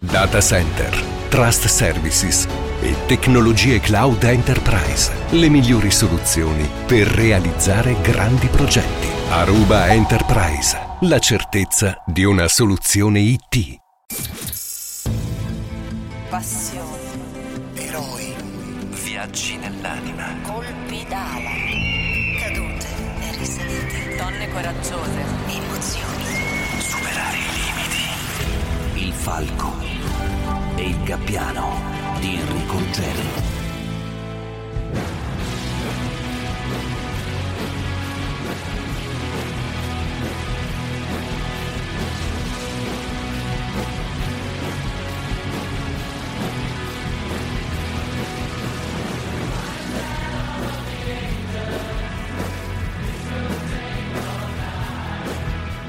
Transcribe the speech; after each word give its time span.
Data 0.00 0.40
center, 0.40 0.96
trust 1.28 1.66
services 1.66 2.46
e 2.80 2.94
tecnologie 3.06 3.80
cloud 3.80 4.22
enterprise. 4.22 5.10
Le 5.30 5.48
migliori 5.48 5.90
soluzioni 5.90 6.70
per 6.86 7.08
realizzare 7.08 8.00
grandi 8.00 8.46
progetti. 8.46 9.08
Aruba 9.30 9.88
Enterprise. 9.88 10.78
La 11.00 11.18
certezza 11.18 12.00
di 12.06 12.22
una 12.22 12.46
soluzione 12.46 13.18
IT. 13.18 13.80
Passioni, 16.28 17.10
Eroi, 17.74 18.34
viaggi 19.02 19.56
nell'anima, 19.56 20.32
colpi 20.42 21.04
d'ala, 21.08 21.50
cadute 22.38 22.86
e 23.18 23.36
risalite, 23.36 24.16
donne 24.16 24.48
coraggiose, 24.48 25.24
emozioni. 25.48 26.24
superare 26.78 27.36
i 27.36 27.50
limiti. 27.52 29.06
Il 29.06 29.12
falco 29.12 29.87
e 30.78 30.90
il 30.90 31.02
gabbiano 31.02 31.80
di 32.20 32.36
Enrico 32.36 32.78
Ruggeri. 32.78 33.47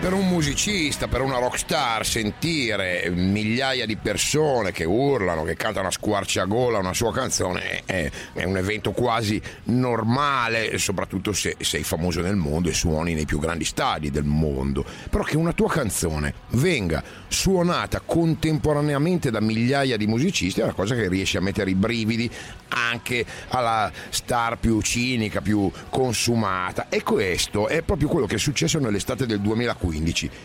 Per 0.10 0.18
un 0.18 0.28
musicista, 0.28 1.08
per 1.08 1.22
una 1.22 1.38
rockstar, 1.38 2.04
sentire 2.04 3.12
migliaia 3.12 3.86
di 3.86 3.96
persone 3.96 4.72
che 4.72 4.84
urlano, 4.84 5.44
che 5.44 5.54
cantano 5.54 5.90
a 5.90 5.92
squarciagola 5.92 6.80
una 6.80 6.96
sua 6.96 7.14
canzone 7.14 7.84
è, 7.86 8.10
è 8.34 8.44
un 8.44 8.58
evento 8.58 8.92
quasi 8.92 9.40
normale, 9.66 10.80
soprattutto 10.80 11.32
se 11.32 11.58
sei 11.60 11.84
famoso 11.84 12.22
nel 12.22 12.38
mondo 12.38 12.70
e 12.70 12.74
suoni 12.74 13.14
nei 13.14 13.26
più 13.26 13.38
grandi 13.38 13.66
stadi 13.66 14.10
del 14.10 14.24
mondo. 14.24 14.84
Però 15.12 15.24
che 15.24 15.38
una 15.38 15.54
tua 15.54 15.70
canzone 15.70 16.34
venga 16.54 17.04
suonata 17.28 18.02
contemporaneamente 18.04 19.30
da 19.30 19.42
migliaia 19.42 19.96
di 19.96 20.08
musicisti 20.08 20.62
è 20.62 20.64
una 20.64 20.74
cosa 20.74 20.96
che 20.96 21.08
riesce 21.08 21.38
a 21.38 21.42
mettere 21.42 21.70
i 21.70 21.76
brividi 21.76 22.28
anche 22.70 23.24
alla 23.50 23.92
star 24.10 24.58
più 24.58 24.82
cinica, 24.82 25.42
più 25.42 25.72
consumata. 25.90 26.88
E 26.90 27.04
questo 27.04 27.68
è 27.68 27.84
proprio 27.84 28.08
quello 28.08 28.26
che 28.26 28.36
è 28.36 28.40
successo 28.40 28.80
nell'estate 28.80 29.28
del 29.28 29.40
2015. 29.40 29.99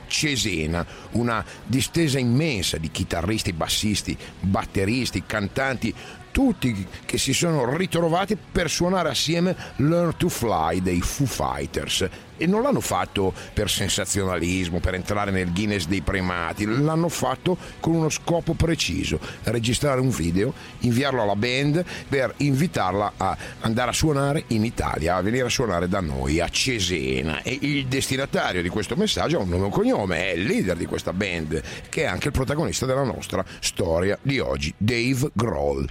Cesena, 0.06 0.86
una 1.12 1.44
distesa 1.64 2.19
immensa 2.19 2.77
di 2.77 2.91
chitarristi, 2.91 3.52
bassisti, 3.52 4.16
batteristi, 4.41 5.24
cantanti, 5.27 5.94
tutti 6.34 6.84
che 7.04 7.16
si 7.16 7.32
sono 7.32 7.77
ritrovati 7.77 8.36
per 8.36 8.68
suonare 8.68 9.08
assieme 9.08 9.54
Learn 9.77 10.16
to 10.16 10.28
Fly 10.28 10.82
dei 10.82 11.00
Foo 11.00 11.26
Fighters. 11.26 12.08
E 12.36 12.46
non 12.46 12.62
l'hanno 12.62 12.80
fatto 12.80 13.32
per 13.52 13.70
sensazionalismo, 13.70 14.80
per 14.80 14.94
entrare 14.94 15.30
nel 15.30 15.52
Guinness 15.52 15.86
dei 15.86 16.00
primati, 16.00 16.66
l'hanno 16.66 17.08
fatto 17.08 17.56
con 17.78 17.94
uno 17.94 18.08
scopo 18.08 18.54
preciso, 18.54 19.20
registrare 19.44 20.00
un 20.00 20.10
video, 20.10 20.52
inviarlo 20.80 21.22
alla 21.22 21.36
band 21.36 21.84
per 22.08 22.34
invitarla 22.38 23.12
a 23.16 23.36
andare 23.60 23.91
a 23.91 23.92
suonare 23.92 24.44
in 24.48 24.64
Italia, 24.64 25.14
a 25.14 25.22
venire 25.22 25.46
a 25.46 25.48
suonare 25.48 25.86
da 25.86 26.00
noi, 26.00 26.41
a 26.41 26.48
Cesena. 26.48 27.41
E 27.42 27.56
il 27.60 27.86
destinatario 27.86 28.62
di 28.62 28.69
questo 28.69 28.96
messaggio 28.96 29.38
ha 29.38 29.42
un 29.42 29.50
nome 29.50 29.62
e 29.62 29.66
un 29.66 29.70
cognome, 29.70 30.32
è 30.32 30.34
il 30.34 30.42
leader 30.42 30.76
di 30.76 30.86
questa 30.86 31.12
band, 31.12 31.62
che 31.88 32.02
è 32.02 32.06
anche 32.06 32.26
il 32.26 32.32
protagonista 32.32 32.84
della 32.84 33.04
nostra 33.04 33.44
storia 33.60 34.19
di 34.20 34.41
oggi, 34.41 34.74
Dave 34.76 35.30
Grohl. 35.32 35.88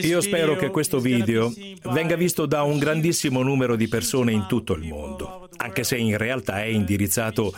Io 0.00 0.20
spero 0.20 0.56
che 0.56 0.70
questo 0.70 0.98
video 0.98 1.52
venga 1.84 2.16
visto 2.16 2.46
da 2.46 2.62
un 2.62 2.78
grandissimo 2.78 3.42
numero 3.42 3.76
di 3.76 3.86
persone 3.86 4.32
in 4.32 4.46
tutto 4.48 4.72
il 4.74 4.86
mondo, 4.86 5.48
anche 5.56 5.84
se 5.84 5.96
in 5.96 6.16
realtà 6.16 6.62
è 6.62 6.66
indirizzato 6.66 7.54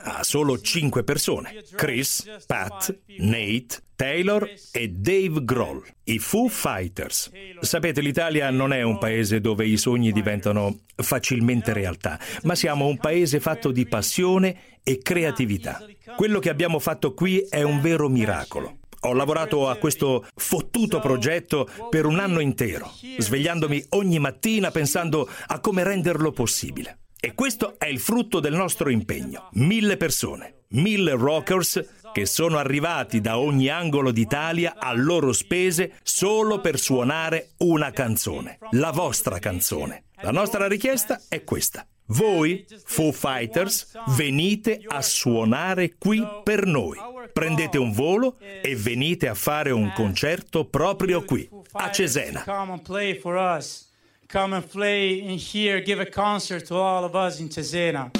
a 0.00 0.22
solo 0.22 0.60
5 0.60 1.02
persone. 1.04 1.64
Chris, 1.74 2.24
Pat, 2.46 2.96
Nate, 3.18 3.82
Taylor 3.96 4.48
e 4.70 4.88
Dave 4.90 5.42
Grohl, 5.42 5.82
i 6.04 6.18
Foo 6.18 6.48
Fighters. 6.48 7.30
Sapete, 7.60 8.00
l'Italia 8.00 8.48
non 8.50 8.72
è 8.72 8.82
un 8.82 8.98
paese 8.98 9.40
dove 9.40 9.66
i 9.66 9.76
sogni 9.76 10.12
diventano 10.12 10.80
facilmente 10.94 11.72
realtà, 11.72 12.20
ma 12.42 12.54
siamo 12.54 12.86
un 12.86 12.98
paese 12.98 13.40
fatto 13.40 13.72
di 13.72 13.86
passione 13.86 14.78
e 14.84 14.98
creatività. 14.98 15.84
Quello 16.14 16.38
che 16.38 16.50
abbiamo 16.50 16.78
fatto 16.78 17.12
qui 17.12 17.38
è 17.48 17.62
un 17.62 17.80
vero 17.80 18.08
miracolo. 18.08 18.77
Ho 19.00 19.12
lavorato 19.12 19.68
a 19.68 19.76
questo 19.76 20.26
fottuto 20.34 20.98
progetto 21.00 21.68
per 21.88 22.06
un 22.06 22.18
anno 22.18 22.40
intero, 22.40 22.92
svegliandomi 23.18 23.86
ogni 23.90 24.18
mattina 24.18 24.70
pensando 24.70 25.28
a 25.46 25.60
come 25.60 25.84
renderlo 25.84 26.32
possibile. 26.32 26.98
E 27.20 27.34
questo 27.34 27.78
è 27.78 27.86
il 27.86 27.98
frutto 27.98 28.40
del 28.40 28.54
nostro 28.54 28.90
impegno. 28.90 29.48
Mille 29.52 29.96
persone, 29.96 30.64
mille 30.68 31.12
rockers 31.12 31.84
che 32.12 32.26
sono 32.26 32.58
arrivati 32.58 33.20
da 33.20 33.38
ogni 33.38 33.68
angolo 33.68 34.10
d'Italia 34.10 34.74
a 34.78 34.92
loro 34.94 35.32
spese 35.32 35.94
solo 36.02 36.60
per 36.60 36.78
suonare 36.78 37.50
una 37.58 37.90
canzone, 37.90 38.58
la 38.70 38.90
vostra 38.90 39.38
canzone. 39.38 40.04
La 40.22 40.30
nostra 40.30 40.66
richiesta 40.66 41.20
è 41.28 41.44
questa. 41.44 41.86
Voi, 42.10 42.64
Foo 42.84 43.12
Fighters, 43.12 43.92
venite 44.16 44.80
a 44.86 45.02
suonare 45.02 45.94
qui 45.98 46.26
per 46.42 46.64
noi. 46.64 46.96
Prendete 47.32 47.76
un 47.76 47.92
volo 47.92 48.38
e 48.38 48.74
venite 48.76 49.28
a 49.28 49.34
fare 49.34 49.70
un 49.72 49.92
concerto 49.94 50.64
proprio 50.64 51.22
qui, 51.22 51.46
a 51.72 51.90
Cesena. 51.92 52.44
Come 52.44 52.72
and 52.72 52.82
play 52.82 53.14
for 53.14 53.36
us. 53.36 53.90
Come 54.26 54.56
and 54.56 54.66
play 54.66 55.18
in 55.18 55.38
here, 55.38 55.82
give 55.82 56.00
a 56.00 56.08
concert 56.08 56.66
to 56.66 56.76
all 56.76 57.04
of 57.04 57.14
us 57.14 57.40
in 57.40 57.50
Cesena. 57.50 58.10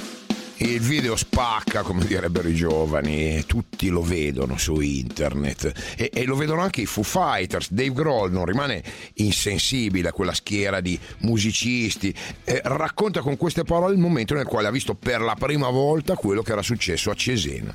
Il 0.61 0.81
video 0.81 1.15
spacca, 1.15 1.83
come 1.83 2.03
direbbero 2.03 2.49
i 2.49 2.53
giovani, 2.53 3.45
tutti 3.45 3.87
lo 3.87 4.01
vedono 4.01 4.57
su 4.57 4.81
internet 4.81 5.95
e, 5.95 6.09
e, 6.13 6.25
lo 6.25 6.35
vedono 6.35 6.59
anche 6.59 6.81
i 6.81 6.85
Foo 6.85 7.01
Fighters. 7.01 7.71
Dave 7.71 7.93
Grohl 7.93 8.29
non 8.29 8.43
rimane 8.43 8.83
insensibile 9.15 10.09
a 10.09 10.11
quella 10.11 10.33
schiera 10.33 10.81
di 10.81 10.99
musicisti, 11.19 12.13
eh, 12.43 12.59
racconta 12.65 13.21
con 13.21 13.37
queste 13.37 13.63
parole 13.63 13.93
il 13.93 13.99
momento 13.99 14.33
nel 14.33 14.43
quale 14.43 14.67
ha 14.67 14.71
visto 14.71 14.95
per 14.95 15.21
la 15.21 15.35
prima 15.35 15.69
volta 15.69 16.15
quello 16.15 16.41
che 16.41 16.51
era 16.51 16.61
successo 16.61 17.09
a 17.09 17.13
Cesena. 17.13 17.73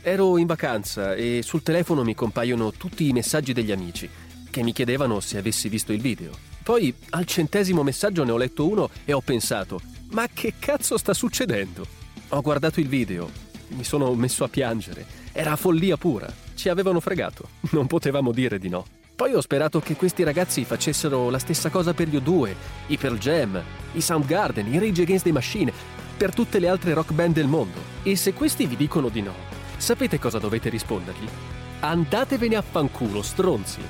Ero 0.00 0.38
in 0.38 0.46
vacanza 0.46 1.16
e 1.16 1.40
sul 1.42 1.64
telefono 1.64 2.04
mi 2.04 2.14
compaiono 2.14 2.70
tutti 2.70 3.08
i 3.08 3.12
messaggi 3.12 3.52
degli 3.52 3.72
amici 3.72 4.08
che 4.48 4.62
mi 4.62 4.72
chiedevano 4.72 5.18
se 5.18 5.36
avessi 5.36 5.68
visto 5.68 5.92
il 5.92 6.00
video. 6.00 6.30
Poi 6.62 6.94
al 7.10 7.26
centesimo 7.26 7.82
messaggio 7.82 8.22
ne 8.22 8.30
ho 8.30 8.36
letto 8.36 8.68
uno 8.68 8.88
e 9.04 9.12
ho 9.12 9.20
pensato, 9.20 9.80
ma 10.10 10.28
che 10.32 10.54
cazzo 10.60 10.96
sta 10.96 11.12
succedendo? 11.12 11.98
Ho 12.32 12.42
guardato 12.42 12.78
il 12.78 12.86
video, 12.86 13.28
mi 13.70 13.82
sono 13.82 14.14
messo 14.14 14.44
a 14.44 14.48
piangere. 14.48 15.04
Era 15.32 15.56
follia 15.56 15.96
pura. 15.96 16.32
Ci 16.54 16.68
avevano 16.68 17.00
fregato. 17.00 17.48
Non 17.72 17.88
potevamo 17.88 18.30
dire 18.30 18.60
di 18.60 18.68
no. 18.68 18.86
Poi 19.16 19.34
ho 19.34 19.40
sperato 19.40 19.80
che 19.80 19.96
questi 19.96 20.22
ragazzi 20.22 20.64
facessero 20.64 21.28
la 21.28 21.40
stessa 21.40 21.70
cosa 21.70 21.92
per 21.92 22.06
gli 22.08 22.16
O2, 22.16 22.54
i 22.86 22.96
Pearl 22.96 23.18
Jam, 23.18 23.60
i 23.94 24.00
Soundgarden, 24.00 24.72
i 24.72 24.78
Rage 24.78 25.02
Against 25.02 25.24
the 25.24 25.32
Machine, 25.32 25.72
per 26.16 26.32
tutte 26.32 26.60
le 26.60 26.68
altre 26.68 26.94
rock 26.94 27.12
band 27.12 27.34
del 27.34 27.48
mondo. 27.48 27.80
E 28.04 28.14
se 28.14 28.32
questi 28.32 28.66
vi 28.66 28.76
dicono 28.76 29.08
di 29.08 29.22
no, 29.22 29.34
sapete 29.76 30.20
cosa 30.20 30.38
dovete 30.38 30.68
rispondergli? 30.68 31.59
Andatevene 31.80 32.56
a 32.56 32.62
fanculo, 32.62 33.22
stronzi. 33.22 33.80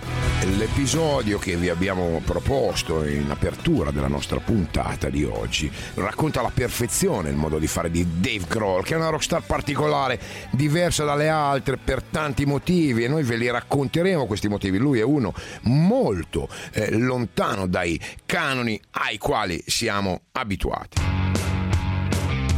L'episodio 0.56 1.39
che 1.39 1.56
vi 1.56 1.69
abbiamo 1.69 2.23
proposto 2.25 3.05
in 3.05 3.28
apertura 3.31 3.91
della 3.91 4.06
nostra 4.06 4.39
puntata 4.39 5.11
di 5.11 5.25
oggi 5.25 5.71
racconta 5.95 6.39
alla 6.39 6.53
perfezione 6.55 7.31
il 7.31 7.37
modo 7.37 7.59
di 7.59 7.67
fare 7.67 7.91
di 7.91 8.06
Dave 8.21 8.45
Grohl, 8.49 8.84
che 8.84 8.95
è 8.95 8.97
una 8.97 9.09
rockstar 9.09 9.43
particolare, 9.43 10.21
diversa 10.53 11.05
dalle 11.05 11.28
altre 11.28 11.77
per 11.77 12.03
tanti 12.03 12.47
motivi 12.47 13.05
e 13.05 13.09
noi 13.09 13.25
ve 13.25 13.37
li 13.37 13.51
racconteremo 13.51 14.27
questi 14.27 14.48
motivi. 14.48 14.78
Lui 14.78 15.01
è 15.01 15.04
uno 15.04 15.34
molto 15.63 16.48
eh, 16.72 16.97
lontano 16.97 17.66
dai 17.66 18.01
canoni 18.25 18.81
ai 18.92 19.19
quali 19.19 19.63
siamo 19.66 20.22
abituati. 20.33 21.09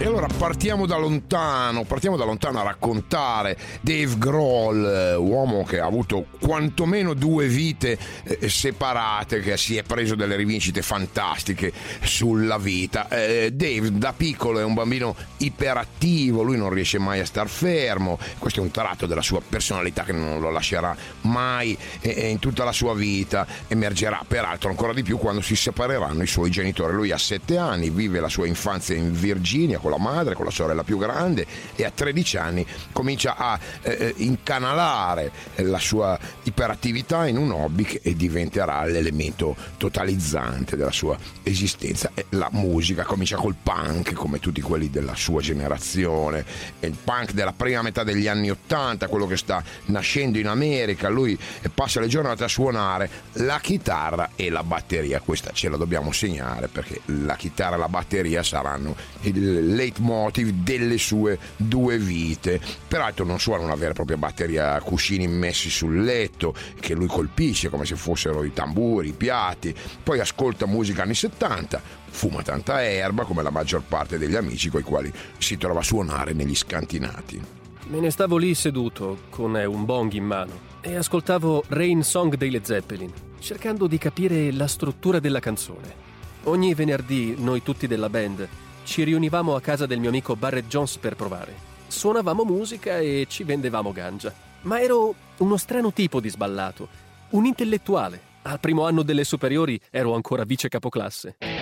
E 0.02 0.06
allora 0.06 0.26
partiamo 0.26 0.84
da 0.84 0.96
lontano, 0.96 1.84
partiamo 1.84 2.16
da 2.16 2.24
lontano 2.24 2.58
a 2.58 2.64
raccontare 2.64 3.56
Dave 3.82 4.18
Grohl, 4.18 4.84
eh, 4.84 5.14
uomo 5.14 5.62
che 5.62 5.78
ha 5.78 5.86
avuto 5.86 6.26
quantomeno 6.40 7.14
due 7.14 7.46
vite 7.46 7.96
eh, 8.24 8.48
separate, 8.48 9.38
che 9.38 9.56
si 9.56 9.76
è 9.76 9.84
preso 9.84 10.16
delle 10.16 10.34
rivincite 10.34 10.82
fantastiche 10.82 11.72
sulla 12.02 12.58
vita. 12.58 13.06
Eh, 13.10 13.52
Dave 13.52 13.96
da 13.96 14.12
piccolo 14.12 14.58
è 14.58 14.64
un 14.64 14.74
bambino 14.74 15.14
iperattivo, 15.36 16.42
lui 16.42 16.56
non 16.56 16.70
riesce 16.70 16.98
mai 16.98 17.20
a 17.20 17.24
star 17.24 17.48
fermo, 17.48 18.18
questo 18.40 18.58
è 18.58 18.62
un 18.64 18.72
tratto 18.72 19.06
della 19.06 19.22
sua 19.22 19.40
personalità 19.40 20.02
che 20.02 20.10
non 20.10 20.40
lo 20.40 20.50
lascerà 20.50 20.96
mai 21.20 21.78
in 22.00 22.40
tutta 22.40 22.64
la 22.64 22.72
sua 22.72 22.92
vita, 22.92 23.46
emergerà 23.68 24.24
peraltro 24.26 24.68
ancora 24.68 24.92
di 24.92 25.04
più 25.04 25.16
quando 25.16 25.42
si 25.42 25.54
separeranno 25.54 26.24
i 26.24 26.26
suoi 26.26 26.50
genitori. 26.50 26.92
Lui 26.92 27.12
ha 27.12 27.18
sette 27.18 27.56
anni, 27.56 27.88
vive 27.88 28.18
la 28.18 28.28
sua 28.28 28.48
infanzia 28.48 28.96
in 28.96 29.12
Virginia 29.12 29.78
con 29.78 29.90
la 29.92 29.98
madre, 29.98 30.34
con 30.34 30.44
la 30.44 30.50
sorella 30.50 30.82
più 30.82 30.98
grande 30.98 31.46
e 31.76 31.84
a 31.84 31.90
13 31.90 32.36
anni 32.36 32.66
comincia 32.92 33.36
a 33.36 33.58
eh, 33.82 33.90
eh 33.92 34.14
incanalare 34.18 35.30
la 35.56 35.78
sua 35.78 36.18
iperattività 36.44 37.26
in 37.26 37.36
un 37.36 37.50
hobby 37.50 37.84
che 37.84 38.14
diventerà 38.14 38.84
l'elemento 38.84 39.54
totalizzante 39.76 40.76
della 40.76 40.90
sua 40.90 41.16
esistenza. 41.42 42.10
La 42.30 42.48
musica 42.52 43.04
comincia 43.04 43.36
col 43.36 43.54
punk, 43.60 44.12
come 44.12 44.38
tutti 44.38 44.60
quelli 44.60 44.90
della 44.90 45.14
sua 45.14 45.40
generazione, 45.40 46.44
il 46.80 46.96
punk 47.02 47.32
della 47.32 47.52
prima 47.52 47.82
metà 47.82 48.02
degli 48.02 48.28
anni 48.28 48.50
80, 48.50 49.08
quello 49.08 49.26
che 49.26 49.36
sta 49.36 49.62
nascendo 49.86 50.38
in 50.38 50.46
America, 50.46 51.08
lui 51.08 51.38
passa 51.74 52.00
le 52.00 52.08
giornate 52.08 52.44
a 52.44 52.48
suonare 52.48 53.10
la 53.34 53.60
chitarra 53.60 54.30
e 54.36 54.50
la 54.50 54.62
batteria, 54.62 55.20
questa 55.20 55.50
ce 55.52 55.68
la 55.68 55.76
dobbiamo 55.76 56.12
segnare 56.12 56.68
perché 56.68 57.00
la 57.06 57.36
chitarra 57.36 57.76
e 57.76 57.78
la 57.78 57.88
batteria 57.88 58.42
saranno 58.42 58.94
il 59.22 59.71
leitmotiv 59.74 60.50
delle 60.50 60.98
sue 60.98 61.38
due 61.56 61.98
vite. 61.98 62.60
Peraltro 62.86 63.24
non 63.24 63.38
suona 63.38 63.64
una 63.64 63.74
vera 63.74 63.90
e 63.90 63.94
propria 63.94 64.16
batteria 64.16 64.74
a 64.74 64.80
cuscini 64.80 65.26
messi 65.26 65.70
sul 65.70 66.02
letto 66.02 66.54
che 66.78 66.94
lui 66.94 67.06
colpisce 67.06 67.68
come 67.68 67.84
se 67.84 67.96
fossero 67.96 68.44
i 68.44 68.52
tamburi, 68.52 69.08
i 69.08 69.12
piatti, 69.12 69.74
poi 70.02 70.20
ascolta 70.20 70.66
musica 70.66 71.02
anni 71.02 71.14
70, 71.14 71.80
fuma 72.10 72.42
tanta 72.42 72.82
erba 72.82 73.24
come 73.24 73.42
la 73.42 73.50
maggior 73.50 73.82
parte 73.86 74.18
degli 74.18 74.36
amici 74.36 74.68
con 74.68 74.80
i 74.80 74.84
quali 74.84 75.12
si 75.38 75.56
trova 75.56 75.80
a 75.80 75.84
suonare 75.84 76.32
negli 76.32 76.54
scantinati. 76.54 77.42
Me 77.88 78.00
ne 78.00 78.10
stavo 78.10 78.36
lì 78.36 78.54
seduto 78.54 79.22
con 79.28 79.54
un 79.54 79.84
bong 79.84 80.12
in 80.12 80.24
mano 80.24 80.70
e 80.80 80.94
ascoltavo 80.96 81.64
Rain 81.68 82.02
Song 82.02 82.36
dei 82.36 82.50
Led 82.50 82.64
Zeppelin, 82.64 83.12
cercando 83.38 83.86
di 83.86 83.98
capire 83.98 84.52
la 84.52 84.66
struttura 84.66 85.20
della 85.20 85.40
canzone. 85.40 86.10
Ogni 86.44 86.74
venerdì 86.74 87.34
noi 87.38 87.62
tutti 87.62 87.86
della 87.86 88.08
band 88.08 88.48
ci 88.84 89.04
riunivamo 89.04 89.54
a 89.54 89.60
casa 89.60 89.86
del 89.86 89.98
mio 89.98 90.08
amico 90.08 90.36
Barrett 90.36 90.66
Jones 90.66 90.96
per 90.98 91.16
provare. 91.16 91.54
Suonavamo 91.86 92.44
musica 92.44 92.98
e 92.98 93.26
ci 93.28 93.44
vendevamo 93.44 93.92
gangia. 93.92 94.32
Ma 94.62 94.80
ero 94.80 95.14
uno 95.38 95.56
strano 95.56 95.92
tipo 95.92 96.20
di 96.20 96.28
sballato, 96.28 96.88
un 97.30 97.46
intellettuale. 97.46 98.30
Al 98.42 98.60
primo 98.60 98.86
anno 98.86 99.02
delle 99.02 99.24
superiori 99.24 99.80
ero 99.90 100.14
ancora 100.14 100.44
vice 100.44 100.68
capoclasse. 100.68 101.61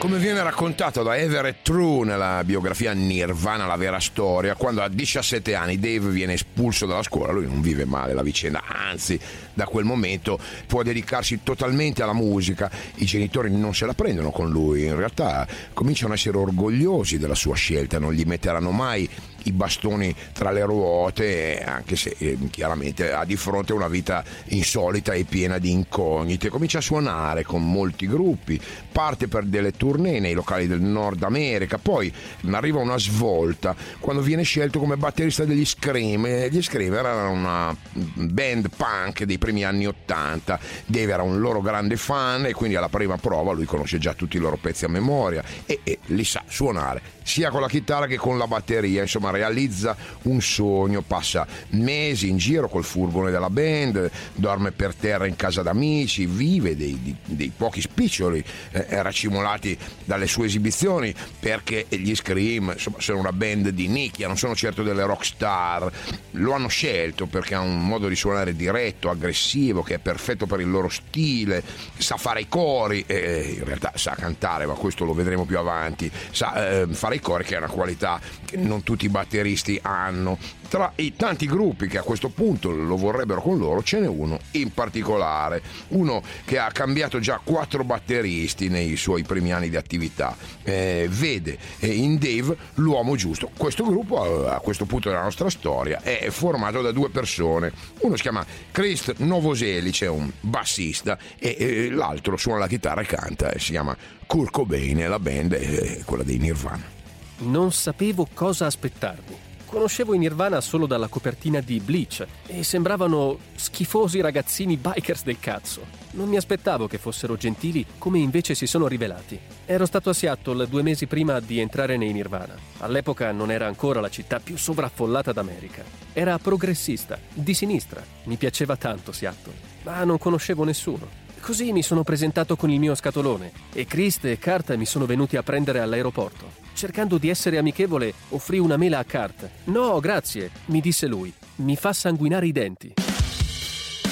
Come 0.00 0.16
viene 0.16 0.42
raccontato 0.42 1.02
da 1.02 1.14
Everett 1.18 1.58
True 1.60 2.06
nella 2.06 2.42
biografia 2.42 2.94
Nirvana, 2.94 3.66
la 3.66 3.76
vera 3.76 4.00
storia, 4.00 4.54
quando 4.54 4.80
a 4.80 4.88
17 4.88 5.54
anni 5.54 5.78
Dave 5.78 6.08
viene 6.08 6.32
espulso 6.32 6.86
dalla 6.86 7.02
scuola, 7.02 7.32
lui 7.32 7.44
non 7.44 7.60
vive 7.60 7.84
male 7.84 8.14
la 8.14 8.22
vicenda, 8.22 8.62
anzi 8.66 9.20
da 9.52 9.66
quel 9.66 9.84
momento 9.84 10.38
può 10.66 10.82
dedicarsi 10.82 11.40
totalmente 11.42 12.02
alla 12.02 12.14
musica, 12.14 12.70
i 12.94 13.04
genitori 13.04 13.54
non 13.54 13.74
se 13.74 13.84
la 13.84 13.92
prendono 13.92 14.30
con 14.30 14.48
lui, 14.48 14.86
in 14.86 14.96
realtà 14.96 15.46
cominciano 15.74 16.12
a 16.12 16.16
essere 16.16 16.38
orgogliosi 16.38 17.18
della 17.18 17.34
sua 17.34 17.54
scelta, 17.54 17.98
non 17.98 18.14
gli 18.14 18.24
metteranno 18.24 18.70
mai 18.70 19.06
i 19.44 19.52
bastoni 19.52 20.14
tra 20.32 20.50
le 20.50 20.64
ruote, 20.64 21.62
anche 21.64 21.96
se 21.96 22.14
eh, 22.18 22.38
chiaramente 22.50 23.12
ha 23.12 23.24
di 23.24 23.36
fronte 23.36 23.72
una 23.72 23.88
vita 23.88 24.22
insolita 24.46 25.12
e 25.12 25.24
piena 25.24 25.58
di 25.58 25.70
incognite. 25.70 26.48
Comincia 26.48 26.78
a 26.78 26.82
suonare 26.82 27.44
con 27.44 27.68
molti 27.70 28.06
gruppi, 28.06 28.60
parte 28.90 29.28
per 29.28 29.44
delle 29.44 29.72
tournée 29.72 30.20
nei 30.20 30.34
locali 30.34 30.66
del 30.66 30.80
Nord 30.80 31.22
America, 31.22 31.78
poi 31.78 32.12
arriva 32.50 32.80
una 32.80 32.98
svolta 32.98 33.74
quando 33.98 34.22
viene 34.22 34.42
scelto 34.42 34.78
come 34.78 34.96
batterista 34.96 35.44
degli 35.44 35.64
Scream. 35.64 36.26
Gli 36.48 36.62
Scream 36.62 36.94
erano 36.94 37.30
una 37.30 37.76
band 37.92 38.68
punk 38.76 39.24
dei 39.24 39.38
primi 39.38 39.64
anni 39.64 39.86
80, 39.86 40.58
Dave 40.86 41.12
era 41.12 41.22
un 41.22 41.40
loro 41.40 41.60
grande 41.60 41.96
fan 41.96 42.46
e 42.46 42.52
quindi 42.52 42.76
alla 42.76 42.88
prima 42.88 43.16
prova 43.16 43.52
lui 43.52 43.64
conosce 43.64 43.98
già 43.98 44.14
tutti 44.14 44.36
i 44.36 44.40
loro 44.40 44.56
pezzi 44.56 44.84
a 44.84 44.88
memoria 44.88 45.42
e, 45.66 45.80
e 45.82 45.98
li 46.06 46.24
sa 46.24 46.42
suonare 46.46 47.18
sia 47.30 47.50
con 47.50 47.60
la 47.60 47.68
chitarra 47.68 48.08
che 48.08 48.16
con 48.16 48.36
la 48.38 48.48
batteria, 48.48 49.02
insomma 49.02 49.30
realizza 49.30 49.96
un 50.22 50.42
sogno, 50.42 51.00
passa 51.00 51.46
mesi 51.70 52.28
in 52.28 52.38
giro 52.38 52.68
col 52.68 52.82
furgone 52.82 53.30
della 53.30 53.48
band, 53.48 54.10
dorme 54.34 54.72
per 54.72 54.96
terra 54.96 55.26
in 55.26 55.36
casa 55.36 55.62
d'amici, 55.62 56.26
vive 56.26 56.76
dei, 56.76 56.98
dei, 57.00 57.16
dei 57.24 57.52
pochi 57.56 57.80
spiccioli 57.80 58.42
eh, 58.72 59.00
racimolati 59.00 59.78
dalle 60.04 60.26
sue 60.26 60.46
esibizioni 60.46 61.14
perché 61.38 61.86
gli 61.88 62.16
Scream 62.16 62.70
insomma, 62.72 62.96
sono 62.98 63.20
una 63.20 63.32
band 63.32 63.68
di 63.68 63.86
nicchia, 63.86 64.26
non 64.26 64.36
sono 64.36 64.56
certo 64.56 64.82
delle 64.82 65.04
rock 65.04 65.24
star, 65.24 65.88
lo 66.32 66.52
hanno 66.52 66.66
scelto 66.66 67.26
perché 67.26 67.54
ha 67.54 67.60
un 67.60 67.86
modo 67.86 68.08
di 68.08 68.16
suonare 68.16 68.56
diretto, 68.56 69.08
aggressivo, 69.08 69.82
che 69.82 69.94
è 69.94 69.98
perfetto 70.00 70.46
per 70.46 70.58
il 70.58 70.68
loro 70.68 70.88
stile, 70.88 71.62
sa 71.96 72.16
fare 72.16 72.40
i 72.40 72.48
cori, 72.48 73.04
eh, 73.06 73.54
in 73.58 73.64
realtà 73.64 73.92
sa 73.94 74.16
cantare, 74.16 74.66
ma 74.66 74.74
questo 74.74 75.04
lo 75.04 75.14
vedremo 75.14 75.44
più 75.44 75.58
avanti, 75.58 76.10
sa 76.32 76.80
eh, 76.80 76.88
fare 76.90 77.14
i 77.14 77.19
cori 77.20 77.44
che 77.44 77.54
è 77.54 77.58
una 77.58 77.68
qualità 77.68 78.20
che 78.44 78.56
non 78.56 78.82
tutti 78.82 79.04
i 79.04 79.08
batteristi 79.08 79.78
hanno. 79.82 80.38
Tra 80.70 80.92
i 80.96 81.16
tanti 81.16 81.46
gruppi 81.46 81.88
che 81.88 81.98
a 81.98 82.02
questo 82.02 82.28
punto 82.28 82.70
lo 82.70 82.96
vorrebbero 82.96 83.42
con 83.42 83.58
loro 83.58 83.82
ce 83.82 83.98
n'è 83.98 84.06
uno 84.06 84.38
in 84.52 84.72
particolare, 84.72 85.62
uno 85.88 86.22
che 86.44 86.58
ha 86.58 86.70
cambiato 86.70 87.18
già 87.18 87.40
quattro 87.42 87.82
batteristi 87.82 88.68
nei 88.68 88.96
suoi 88.96 89.24
primi 89.24 89.52
anni 89.52 89.68
di 89.68 89.74
attività, 89.74 90.36
eh, 90.62 91.08
vede 91.10 91.58
eh, 91.80 91.88
in 91.88 92.18
Dave 92.18 92.56
l'uomo 92.74 93.16
giusto. 93.16 93.50
Questo 93.56 93.84
gruppo 93.84 94.46
a 94.48 94.60
questo 94.60 94.84
punto 94.84 95.08
della 95.08 95.22
nostra 95.22 95.50
storia 95.50 96.02
è 96.02 96.28
formato 96.30 96.82
da 96.82 96.92
due 96.92 97.10
persone, 97.10 97.72
uno 98.00 98.14
si 98.14 98.22
chiama 98.22 98.46
Chris 98.70 99.12
Novoselic, 99.16 100.04
è 100.04 100.08
un 100.08 100.30
bassista 100.38 101.18
e 101.36 101.56
eh, 101.58 101.90
l'altro 101.90 102.36
suona 102.36 102.60
la 102.60 102.68
chitarra 102.68 103.00
e 103.00 103.06
canta, 103.06 103.58
si 103.58 103.72
chiama 103.72 103.96
Kurt 104.24 104.52
Cobain 104.52 105.00
e 105.00 105.08
la 105.08 105.18
band 105.18 105.54
è 105.54 106.04
quella 106.04 106.22
dei 106.22 106.38
Nirvana. 106.38 106.98
Non 107.42 107.72
sapevo 107.72 108.28
cosa 108.34 108.66
aspettarmi. 108.66 109.48
Conoscevo 109.64 110.12
i 110.14 110.18
Nirvana 110.18 110.60
solo 110.60 110.86
dalla 110.86 111.06
copertina 111.06 111.60
di 111.60 111.80
Bleach 111.80 112.26
e 112.46 112.62
sembravano 112.62 113.38
schifosi 113.54 114.20
ragazzini 114.20 114.76
bikers 114.76 115.22
del 115.22 115.38
cazzo. 115.38 115.86
Non 116.12 116.28
mi 116.28 116.36
aspettavo 116.36 116.86
che 116.86 116.98
fossero 116.98 117.36
gentili 117.36 117.86
come 117.96 118.18
invece 118.18 118.54
si 118.54 118.66
sono 118.66 118.88
rivelati. 118.88 119.38
Ero 119.64 119.86
stato 119.86 120.10
a 120.10 120.12
Seattle 120.12 120.68
due 120.68 120.82
mesi 120.82 121.06
prima 121.06 121.40
di 121.40 121.60
entrare 121.60 121.96
nei 121.96 122.12
Nirvana. 122.12 122.54
All'epoca 122.78 123.32
non 123.32 123.50
era 123.50 123.66
ancora 123.66 124.00
la 124.00 124.10
città 124.10 124.38
più 124.38 124.58
sovraffollata 124.58 125.32
d'America. 125.32 125.82
Era 126.12 126.38
progressista, 126.38 127.18
di 127.32 127.54
sinistra. 127.54 128.02
Mi 128.24 128.36
piaceva 128.36 128.76
tanto 128.76 129.12
Seattle, 129.12 129.54
ma 129.84 130.04
non 130.04 130.18
conoscevo 130.18 130.64
nessuno. 130.64 131.19
Così 131.40 131.72
mi 131.72 131.82
sono 131.82 132.04
presentato 132.04 132.54
con 132.54 132.70
il 132.70 132.78
mio 132.78 132.94
scatolone 132.94 133.50
e 133.72 133.86
Christ 133.86 134.26
e 134.26 134.38
Kurt 134.38 134.74
mi 134.76 134.84
sono 134.84 135.06
venuti 135.06 135.36
a 135.36 135.42
prendere 135.42 135.80
all'aeroporto. 135.80 136.52
Cercando 136.74 137.18
di 137.18 137.28
essere 137.28 137.58
amichevole, 137.58 138.12
offrì 138.30 138.58
una 138.58 138.76
mela 138.76 138.98
a 138.98 139.04
Kurt. 139.04 139.48
No, 139.64 139.98
grazie, 140.00 140.50
mi 140.66 140.80
disse 140.80 141.06
lui. 141.06 141.32
Mi 141.56 141.76
fa 141.76 141.92
sanguinare 141.92 142.46
i 142.46 142.52
denti. 142.52 142.94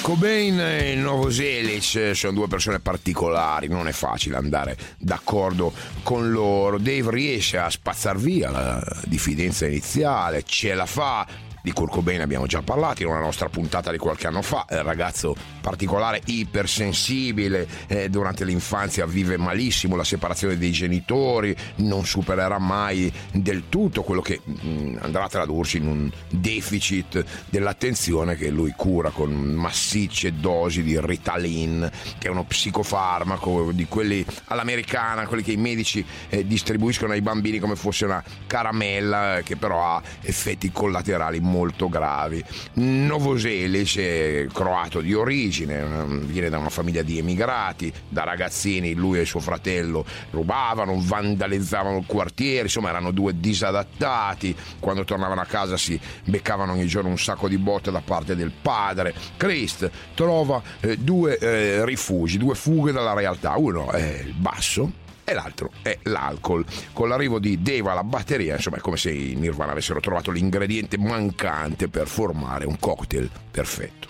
Cobain 0.01 0.59
e 0.59 0.93
il 0.93 0.99
nuovo 0.99 1.29
Selic 1.29 2.15
sono 2.15 2.33
due 2.33 2.47
persone 2.47 2.79
particolari, 2.79 3.67
non 3.67 3.87
è 3.87 3.91
facile 3.91 4.37
andare 4.37 4.75
d'accordo 4.97 5.71
con 6.01 6.31
loro. 6.31 6.79
Dave 6.79 7.11
riesce 7.11 7.57
a 7.57 7.69
spazzar 7.69 8.17
via 8.17 8.49
la 8.49 9.01
diffidenza 9.05 9.67
iniziale, 9.67 10.43
ce 10.43 10.73
la 10.73 10.87
fa, 10.87 11.27
di 11.61 11.71
Kurt 11.71 11.91
Cobain 11.91 12.21
abbiamo 12.21 12.45
già 12.45 12.61
parlato 12.61 13.01
in 13.01 13.09
una 13.09 13.19
nostra 13.19 13.49
puntata 13.49 13.91
di 13.91 13.97
qualche 13.97 14.27
anno 14.27 14.41
fa, 14.41 14.65
il 14.69 14.83
ragazzo 14.83 15.35
particolare 15.61 16.21
ipersensibile, 16.25 17.67
eh, 17.87 18.09
durante 18.09 18.45
l'infanzia 18.45 19.05
vive 19.05 19.37
malissimo 19.37 19.95
la 19.95 20.03
separazione 20.03 20.57
dei 20.57 20.71
genitori, 20.71 21.55
non 21.77 22.05
supererà 22.05 22.59
mai 22.59 23.11
del 23.31 23.63
tutto 23.69 24.03
quello 24.03 24.21
che 24.21 24.39
mh, 24.43 24.67
mm, 24.67 24.97
andrà 25.01 25.25
a 25.25 25.29
tradursi 25.29 25.77
in 25.77 25.87
un 25.87 26.11
deficit 26.29 27.23
dell'attenzione 27.49 28.35
che 28.35 28.49
lui 28.49 28.73
cura 28.75 29.09
con 29.09 29.31
massicce 29.31 30.39
dosi 30.39 30.81
di 30.83 30.99
Ritalin, 30.99 31.89
che 32.17 32.27
è 32.27 32.31
uno 32.31 32.43
psicofarmaco 32.43 33.71
di 33.71 33.85
quelli 33.85 34.25
all'americana, 34.45 35.27
quelli 35.27 35.43
che 35.43 35.51
i 35.51 35.57
medici 35.57 36.05
eh, 36.29 36.45
distribuiscono 36.45 37.13
ai 37.13 37.21
bambini 37.21 37.59
come 37.59 37.75
fosse 37.75 38.05
una 38.05 38.23
caramella, 38.47 39.41
che 39.43 39.55
però 39.55 39.83
ha 39.83 40.01
effetti 40.21 40.71
collaterali 40.71 41.39
molto 41.49 41.89
gravi. 41.89 42.43
Novoselic 42.73 43.97
è 43.97 44.47
croato 44.53 45.01
di 45.01 45.13
origine, 45.13 46.05
viene 46.21 46.49
da 46.49 46.57
una 46.57 46.69
famiglia 46.69 47.01
di 47.01 47.17
emigrati, 47.17 47.91
da 48.07 48.23
ragazzini 48.23 48.93
lui 48.93 49.19
e 49.19 49.25
suo 49.25 49.39
fratello 49.39 50.05
rubavano, 50.31 50.95
vandalizzavano 50.97 51.97
il 51.97 52.05
quartiere, 52.05 52.63
insomma 52.63 52.89
erano 52.89 53.11
due 53.11 53.39
disadattati, 53.39 54.55
quando 54.79 55.03
tornavano 55.03 55.41
a 55.41 55.45
casa 55.45 55.75
si 55.75 55.99
beccavano 56.25 56.73
ogni 56.73 56.85
giorno 56.85 57.09
un 57.09 57.17
sacco 57.17 57.47
di 57.47 57.57
botte 57.57 57.91
da 57.91 58.01
parte 58.01 58.35
del 58.35 58.51
padre. 58.51 59.13
Christ 59.35 59.89
trova 60.13 60.61
eh, 60.79 60.97
due 60.97 61.37
eh, 61.37 61.85
rifugi, 61.85 62.37
due 62.37 62.55
fughe 62.55 62.91
dalla 62.91 63.13
realtà, 63.13 63.55
uno 63.57 63.91
è 63.91 64.23
il 64.25 64.33
basso 64.33 64.98
e 65.29 65.33
l'altro 65.33 65.71
è 65.81 65.97
l'alcol. 66.03 66.65
Con 66.91 67.07
l'arrivo 67.07 67.39
di 67.39 67.61
Deva 67.61 67.91
alla 67.91 68.03
batteria, 68.03 68.55
insomma, 68.55 68.77
è 68.77 68.79
come 68.79 68.97
se 68.97 69.11
i 69.11 69.35
Nirvana 69.35 69.71
avessero 69.71 69.99
trovato 69.99 70.31
l'ingrediente 70.31 70.97
mancante 70.97 71.87
per 71.87 72.07
formare 72.07 72.65
un 72.65 72.77
cocktail 72.79 73.29
perfetto. 73.51 74.07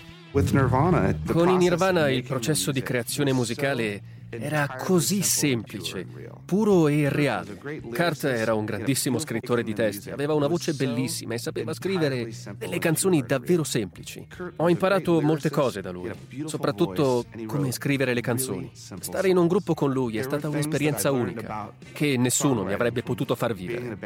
Con 1.32 1.48
i 1.48 1.56
Nirvana 1.56 2.08
il 2.08 2.22
processo 2.22 2.72
di 2.72 2.82
creazione 2.82 3.32
musicale 3.32 4.18
Era 4.30 4.76
così 4.78 5.22
semplice, 5.22 6.06
puro 6.44 6.88
e 6.88 7.08
reale. 7.08 7.56
Kurt 7.56 8.24
era 8.24 8.54
un 8.54 8.64
grandissimo 8.64 9.18
scrittore 9.18 9.62
di 9.64 9.74
testi, 9.74 10.10
aveva 10.10 10.34
una 10.34 10.46
voce 10.46 10.72
bellissima 10.74 11.34
e 11.34 11.38
sapeva 11.38 11.74
scrivere 11.74 12.30
delle 12.56 12.78
canzoni 12.78 13.22
davvero 13.26 13.64
semplici. 13.64 14.24
Ho 14.56 14.68
imparato 14.68 15.20
molte 15.20 15.50
cose 15.50 15.80
da 15.80 15.90
lui, 15.90 16.10
soprattutto 16.44 17.24
come 17.46 17.72
scrivere 17.72 18.14
le 18.14 18.20
canzoni. 18.20 18.70
Stare 18.72 19.28
in 19.28 19.36
un 19.36 19.48
gruppo 19.48 19.74
con 19.74 19.92
lui 19.92 20.18
è 20.18 20.22
stata 20.22 20.48
un'esperienza 20.48 21.10
unica 21.10 21.72
che 21.92 22.16
nessuno 22.16 22.62
mi 22.62 22.72
avrebbe 22.72 23.02
potuto 23.02 23.34
far 23.34 23.54
vivere. 23.54 23.98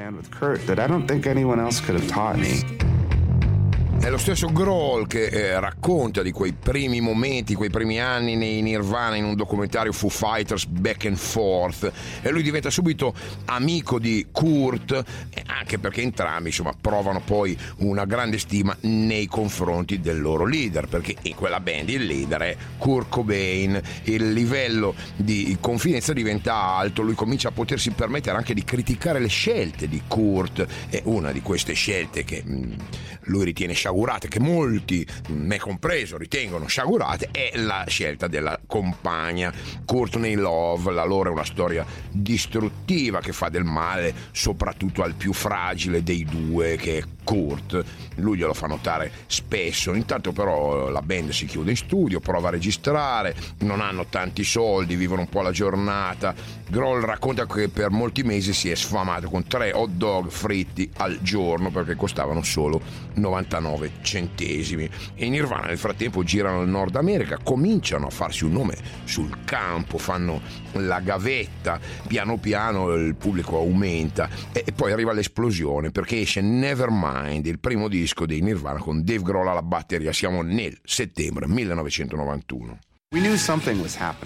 È 4.01 4.11
lo 4.11 4.19
stesso 4.19 4.53
Grohl 4.53 5.07
che 5.07 5.27
eh, 5.27 5.59
racconta 5.59 6.21
di 6.23 6.31
quei 6.31 6.53
primi 6.53 7.01
momenti, 7.01 7.55
quei 7.55 7.71
primi 7.71 7.99
anni 8.01 8.37
nei 8.37 8.61
Nirvana 8.61 9.17
in 9.17 9.25
un 9.25 9.35
documentario 9.35 9.93
Foo 9.93 10.11
Fighters 10.11 10.67
Back 10.67 11.07
and 11.07 11.17
Forth. 11.17 11.91
E 12.21 12.31
lui 12.31 12.43
diventa 12.43 12.69
subito 12.69 13.15
amico 13.47 13.99
di 13.99 14.27
Kurt 14.31 15.03
anche 15.47 15.79
perché 15.79 16.03
entrambi 16.03 16.49
insomma 16.49 16.75
provano 16.79 17.21
poi 17.21 17.57
una 17.79 18.05
grande 18.05 18.39
stima 18.39 18.77
nei 18.81 19.27
confronti 19.27 20.01
del 20.01 20.21
loro 20.21 20.45
leader 20.45 20.87
perché 20.87 21.15
in 21.23 21.35
quella 21.35 21.61
band 21.61 21.89
il 21.89 22.05
leader 22.05 22.41
è 22.43 22.57
Kurt 22.77 23.09
Cobain. 23.09 23.81
Il 24.05 24.33
livello 24.33 24.95
di 25.17 25.57
confidenza 25.61 26.13
diventa 26.13 26.55
alto 26.55 27.01
lui 27.03 27.15
comincia 27.15 27.49
a 27.49 27.53
potersi 27.53 27.91
permettere 27.93 28.37
anche 28.37 28.53
di 28.53 28.65
criticare 28.65 29.19
le 29.19 29.29
scelte 29.29 29.89
di 29.89 30.03
Kurt. 30.07 30.67
E 30.91 31.01
una 31.05 31.33
di 31.33 31.41
queste 31.41 31.73
scelte 31.73 32.25
che 32.25 32.43
mh, 32.45 32.77
lui 33.25 33.45
ritiene 33.45 33.73
sciagurate, 33.85 34.29
che 34.29 34.41
molti, 34.41 35.07
me 35.29 35.59
compreso, 35.59 36.17
ritengono 36.17 36.67
sciagurate, 36.67 37.29
è 37.31 37.53
la 37.57 37.85
scelta 37.87 38.29
della 38.29 38.59
compagna 38.67 39.53
Courtney 39.85 40.35
Love. 40.37 40.91
La 40.91 41.05
loro 41.05 41.29
è 41.29 41.33
una 41.33 41.45
storia 41.45 41.85
distruttiva 42.11 43.21
che 43.21 43.33
fa 43.33 43.51
del 43.51 43.65
male 43.65 44.15
soprattutto 44.31 45.03
al 45.03 45.13
più 45.15 45.35
fragile 45.35 46.03
dei 46.03 46.25
due, 46.25 46.77
che 46.77 46.99
è 46.99 47.05
Kurt. 47.25 47.85
Lui 48.17 48.39
glielo 48.39 48.55
fa 48.55 48.67
notare 48.67 49.11
spesso. 49.27 49.93
Intanto 49.93 50.33
però 50.33 50.89
la 50.89 51.03
band 51.03 51.31
si 51.31 51.47
chiude 51.47 51.71
in 51.71 51.77
studio, 51.77 52.21
prova 52.21 52.49
a 52.49 52.53
registrare, 52.53 53.35
non 53.61 53.81
hanno 53.81 54.07
tanti 54.07 54.45
soldi, 54.45 54.95
vivono 54.95 55.23
un 55.23 55.29
po' 55.29 55.43
la 55.43 55.51
giornata. 55.51 56.35
Grohl 56.69 57.03
racconta 57.03 57.47
che 57.47 57.69
per 57.69 57.91
molti 57.91 58.23
mesi 58.23 58.53
si 58.53 58.71
è 58.71 58.75
sfamato 58.75 59.29
con 59.29 59.47
tre 59.47 59.73
hot 59.73 59.91
dog 59.91 60.31
fritti 60.31 60.91
al 60.99 61.19
giorno 61.21 61.71
perché 61.71 61.97
costavano 61.97 62.43
solo 62.43 62.81
99 63.15 63.74
centesimi. 64.03 64.89
E 65.15 65.29
Nirvana 65.29 65.67
nel 65.67 65.79
frattempo 65.79 66.23
girano 66.23 66.59
nel 66.59 66.69
Nord 66.69 66.97
America, 66.97 67.39
cominciano 67.43 68.07
a 68.07 68.11
farsi 68.11 68.45
un 68.45 68.53
nome 68.53 68.77
sul 69.05 69.45
campo, 69.45 69.99
fanno 69.99 70.41
la 70.73 71.01
gavetta, 71.01 71.81
piano 72.07 72.39
piano 72.39 72.93
il 72.95 73.15
pubblico 73.15 73.59
aumenta 73.59 74.29
e 74.53 74.73
poi 74.73 74.93
arriva 74.93 75.13
l'esplosione 75.13 75.91
perché 75.91 76.21
esce 76.21 76.41
Nevermind, 76.41 77.47
il 77.47 77.59
primo 77.59 77.89
disco 77.89 78.27
dei 78.27 78.41
Nirvana 78.41 78.79
con 78.79 79.05
Dave 79.05 79.23
Grohl 79.23 79.49
alla 79.49 79.63
batteria, 79.63 80.13
siamo 80.13 80.43
nel 80.43 80.79
settembre 80.85 81.47
1991. 81.47 82.79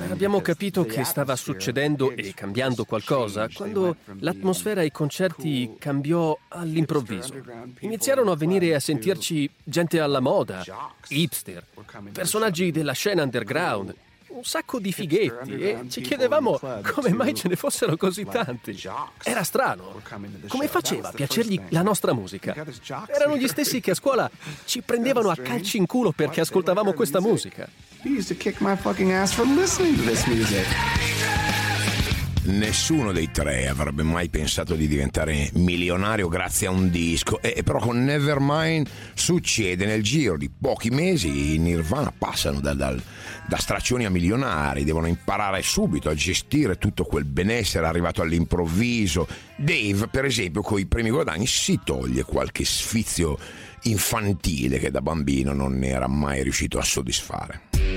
Abbiamo 0.08 0.40
capito 0.40 0.86
che 0.86 1.04
stava 1.04 1.36
succedendo 1.36 2.10
e 2.10 2.32
cambiando 2.32 2.86
qualcosa 2.86 3.46
quando 3.52 3.96
l'atmosfera 4.20 4.80
ai 4.80 4.90
concerti 4.90 5.74
cambiò 5.78 6.36
all'improvviso. 6.48 7.34
Iniziarono 7.80 8.30
a 8.30 8.36
venire 8.36 8.74
a 8.74 8.80
sentirci 8.80 9.50
gente 9.62 10.00
alla 10.00 10.20
moda, 10.20 10.64
hipster, 11.08 11.66
personaggi 12.12 12.70
della 12.70 12.92
scena 12.92 13.24
underground, 13.24 13.94
un 14.28 14.44
sacco 14.44 14.78
di 14.78 14.92
fighetti 14.92 15.52
e 15.52 15.84
ci 15.88 16.00
chiedevamo 16.00 16.58
come 16.92 17.12
mai 17.12 17.34
ce 17.34 17.48
ne 17.48 17.56
fossero 17.56 17.94
così 17.96 18.24
tanti. 18.24 18.80
Era 19.22 19.42
strano. 19.42 20.00
Come 20.46 20.68
faceva 20.68 21.08
a 21.08 21.12
piacergli 21.12 21.60
la 21.68 21.82
nostra 21.82 22.14
musica? 22.14 22.54
Erano 23.06 23.36
gli 23.36 23.48
stessi 23.48 23.80
che 23.80 23.90
a 23.90 23.94
scuola 23.94 24.30
ci 24.64 24.80
prendevano 24.82 25.28
a 25.28 25.36
calci 25.36 25.76
in 25.76 25.86
culo 25.86 26.12
perché 26.12 26.40
ascoltavamo 26.40 26.94
questa 26.94 27.20
musica. 27.20 27.68
Nessuno 32.44 33.12
dei 33.12 33.30
tre 33.30 33.68
avrebbe 33.68 34.02
mai 34.02 34.30
pensato 34.30 34.74
di 34.74 34.88
diventare 34.88 35.50
milionario 35.54 36.28
grazie 36.28 36.68
a 36.68 36.70
un 36.70 36.88
disco, 36.88 37.42
e 37.42 37.62
però 37.62 37.78
con 37.78 38.02
Nevermind 38.02 38.88
succede 39.12 39.84
nel 39.84 40.02
giro 40.02 40.38
di 40.38 40.48
pochi 40.48 40.88
mesi 40.88 41.54
i 41.54 41.58
Nirvana 41.58 42.10
passano 42.16 42.60
da, 42.60 42.72
da, 42.72 42.94
da 43.46 43.56
straccioni 43.58 44.06
a 44.06 44.10
milionari, 44.10 44.84
devono 44.84 45.08
imparare 45.08 45.60
subito 45.60 46.08
a 46.08 46.14
gestire 46.14 46.78
tutto 46.78 47.04
quel 47.04 47.26
benessere 47.26 47.86
arrivato 47.86 48.22
all'improvviso. 48.22 49.28
Dave, 49.56 50.08
per 50.08 50.24
esempio, 50.24 50.62
con 50.62 50.78
i 50.78 50.86
primi 50.86 51.10
guadagni 51.10 51.46
si 51.46 51.80
toglie 51.84 52.22
qualche 52.22 52.64
sfizio 52.64 53.38
infantile 53.82 54.78
che 54.78 54.90
da 54.90 55.02
bambino 55.02 55.52
non 55.52 55.84
era 55.84 56.08
mai 56.08 56.42
riuscito 56.42 56.78
a 56.78 56.82
soddisfare. 56.82 57.87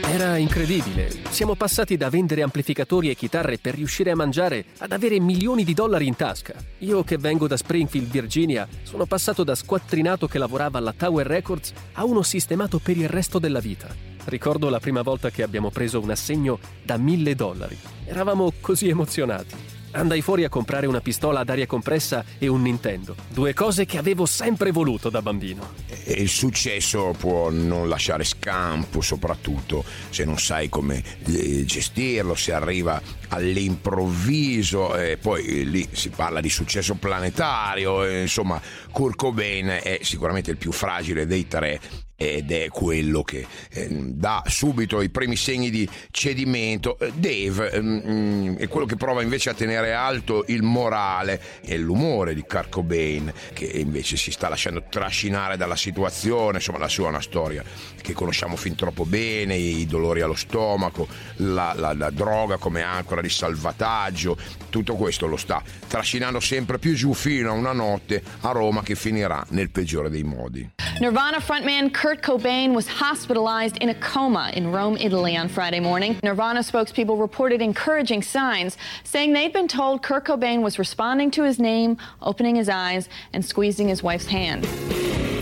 Era 0.00 0.38
incredibile. 0.38 1.10
Siamo 1.28 1.54
passati 1.54 1.96
da 1.98 2.08
vendere 2.08 2.42
amplificatori 2.42 3.10
e 3.10 3.14
chitarre 3.14 3.58
per 3.58 3.74
riuscire 3.74 4.10
a 4.10 4.16
mangiare 4.16 4.64
ad 4.78 4.92
avere 4.92 5.20
milioni 5.20 5.64
di 5.64 5.74
dollari 5.74 6.06
in 6.06 6.16
tasca. 6.16 6.54
Io 6.78 7.04
che 7.04 7.18
vengo 7.18 7.46
da 7.46 7.56
Springfield, 7.56 8.08
Virginia, 8.10 8.66
sono 8.82 9.04
passato 9.04 9.44
da 9.44 9.54
squattrinato 9.54 10.26
che 10.26 10.38
lavorava 10.38 10.78
alla 10.78 10.94
Tower 10.96 11.26
Records 11.26 11.72
a 11.92 12.04
uno 12.04 12.22
sistemato 12.22 12.78
per 12.78 12.96
il 12.96 13.08
resto 13.08 13.38
della 13.38 13.60
vita. 13.60 13.88
Ricordo 14.24 14.70
la 14.70 14.80
prima 14.80 15.02
volta 15.02 15.30
che 15.30 15.42
abbiamo 15.42 15.70
preso 15.70 16.00
un 16.00 16.10
assegno 16.10 16.58
da 16.82 16.96
mille 16.96 17.34
dollari. 17.34 17.78
Eravamo 18.06 18.52
così 18.60 18.88
emozionati. 18.88 19.54
Andai 19.92 20.22
fuori 20.22 20.44
a 20.44 20.48
comprare 20.48 20.86
una 20.86 21.00
pistola 21.00 21.40
ad 21.40 21.50
aria 21.50 21.66
compressa 21.66 22.24
e 22.38 22.48
un 22.48 22.62
Nintendo. 22.62 23.14
Due 23.28 23.52
cose 23.52 23.84
che 23.84 23.98
avevo 23.98 24.24
sempre 24.24 24.70
voluto 24.70 25.10
da 25.10 25.20
bambino. 25.20 25.68
Il 26.04 26.28
successo 26.28 27.14
può 27.18 27.50
non 27.50 27.88
lasciare 27.88 28.24
scampo, 28.24 29.00
soprattutto 29.00 29.84
se 30.10 30.24
non 30.24 30.38
sai 30.38 30.68
come 30.68 31.02
eh, 31.26 31.64
gestirlo, 31.64 32.34
se 32.34 32.52
arriva 32.52 33.00
all'improvviso 33.28 34.96
e 34.96 35.16
poi 35.16 35.68
lì 35.68 35.88
si 35.92 36.10
parla 36.10 36.40
di 36.40 36.50
successo 36.50 36.94
planetario, 36.94 38.20
insomma 38.20 38.60
Kurt 38.90 39.16
Cobain 39.16 39.78
è 39.82 40.00
sicuramente 40.02 40.50
il 40.50 40.56
più 40.56 40.72
fragile 40.72 41.26
dei 41.26 41.48
tre 41.48 41.80
ed 42.22 42.52
è 42.52 42.68
quello 42.68 43.22
che 43.22 43.44
eh, 43.70 43.88
dà 43.90 44.44
subito 44.46 45.00
i 45.00 45.10
primi 45.10 45.34
segni 45.34 45.70
di 45.70 45.88
cedimento. 46.10 46.96
Eh, 46.98 47.12
Dave 47.14 47.80
mm, 47.80 48.56
è 48.56 48.68
quello 48.68 48.86
che 48.86 48.96
prova 48.96 49.22
invece 49.22 49.50
a 49.50 49.54
tenere 49.54 49.92
alto 49.92 50.44
il 50.48 50.62
morale 50.62 51.40
e 51.64 51.76
l'umore 51.78 52.34
di 52.34 52.42
Kurt 52.42 52.68
Cobain, 52.68 53.32
che 53.52 53.64
invece 53.64 54.16
si 54.16 54.30
sta 54.30 54.48
lasciando 54.48 54.84
trascinare 54.88 55.56
dalla 55.56 55.74
situazione, 55.82 56.58
insomma 56.58 56.78
la 56.78 56.88
sua 56.88 57.06
è 57.06 57.08
una 57.08 57.20
storia 57.20 57.64
che 58.00 58.12
conosciamo 58.12 58.56
fin 58.56 58.74
troppo 58.74 59.04
bene, 59.04 59.56
i 59.56 59.86
dolori 59.86 60.20
allo 60.20 60.34
stomaco, 60.34 61.06
la, 61.36 61.72
la, 61.76 61.92
la 61.92 62.10
droga 62.10 62.56
come 62.56 62.82
ancora 62.82 63.20
di 63.20 63.28
salvataggio, 63.28 64.36
tutto 64.70 64.94
questo 64.94 65.26
lo 65.26 65.36
sta 65.36 65.62
trascinando 65.88 66.40
sempre 66.40 66.78
più 66.78 66.94
giù 66.94 67.12
fino 67.14 67.50
a 67.50 67.52
una 67.52 67.72
notte 67.72 68.22
a 68.40 68.50
Roma 68.50 68.82
che 68.82 68.94
finirà 68.94 69.44
nel 69.50 69.70
peggiore 69.70 70.08
dei 70.08 70.22
modi. 70.22 70.70
Nirvana 71.00 71.40
frontman 71.40 71.90
Kurt 71.90 72.22
Cobain 72.22 72.74
was 72.74 72.86
hospitalized 72.86 73.76
in 73.80 73.88
a 73.88 73.94
coma 73.94 74.50
in 74.54 74.70
Rome, 74.70 74.96
Italy 75.00 75.36
on 75.36 75.48
Friday 75.48 75.80
morning. 75.80 76.16
Nirvana 76.22 76.60
spokespeople 76.60 77.18
reported 77.18 77.60
encouraging 77.60 78.22
signs, 78.22 78.76
saying 79.02 79.32
they'd 79.32 79.52
been 79.52 79.68
told 79.68 80.02
Kurt 80.02 80.24
Cobain 80.24 80.62
was 80.62 80.78
responding 80.78 81.30
to 81.32 81.42
his 81.42 81.58
name, 81.58 81.96
opening 82.20 82.56
his 82.56 82.68
eyes, 82.68 83.08
and 83.32 83.44
squeezing 83.44 83.88
his 83.88 84.02
wife's 84.02 84.26
hand. 84.26 84.66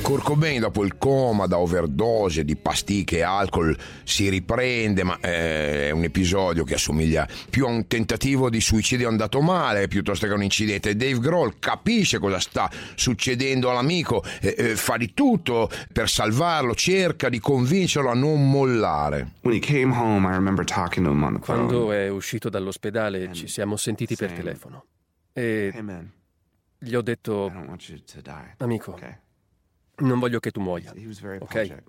Kurt 0.03 0.25
Cobain 0.25 0.61
dopo 0.61 0.85
il 0.85 0.97
coma 0.99 1.47
da 1.47 1.59
overdose 1.59 2.45
di 2.45 2.57
pasticche 2.57 3.19
e 3.19 3.23
alcol 3.23 3.77
si 4.03 4.29
riprende, 4.29 5.05
ma 5.05 5.19
eh, 5.21 5.89
è 5.89 5.91
un 5.91 6.03
episodio 6.05 6.65
che 6.65 6.75
assomiglia 6.75 7.29
più 7.49 7.67
a 7.67 7.69
un 7.69 7.87
tentativo 7.87 8.51
di 8.51 8.61
suicidio 8.61 9.09
andato 9.09 9.41
male 9.41 9.89
piuttosto 9.89 10.27
che 10.27 10.33
a 10.33 10.35
un 10.35 10.43
incidente. 10.43 10.97
Dave 10.97 11.19
Grohl 11.19 11.59
capisce 11.59 12.19
cosa 12.19 12.41
sta 12.41 12.71
succedendo 12.95 13.71
all'amico, 13.71 14.25
eh, 14.41 14.55
eh, 14.57 14.77
fa 14.77 14.97
di 14.97 15.15
tutto 15.15 15.71
per 15.93 16.09
salvarlo, 16.09 16.75
cerca 16.75 17.29
di 17.29 17.39
convincerlo 17.39 18.11
a 18.11 18.15
non 18.15 18.51
mollare. 18.51 19.33
Quando 21.55 21.93
è 21.93 22.09
uscito 22.09 22.49
dall'ospedale 22.49 23.33
ci 23.33 23.47
siamo 23.47 23.77
sentiti 23.77 24.17
per 24.17 24.33
telefono 24.33 24.85
e 25.33 25.73
gli 26.79 26.95
ho 26.95 27.03
detto, 27.03 27.53
amico, 28.57 28.99
non 30.01 30.19
voglio 30.19 30.41
che 30.41 30.51
tu 30.51 30.61
muoia. 30.61 30.93
Ok? 31.39 31.83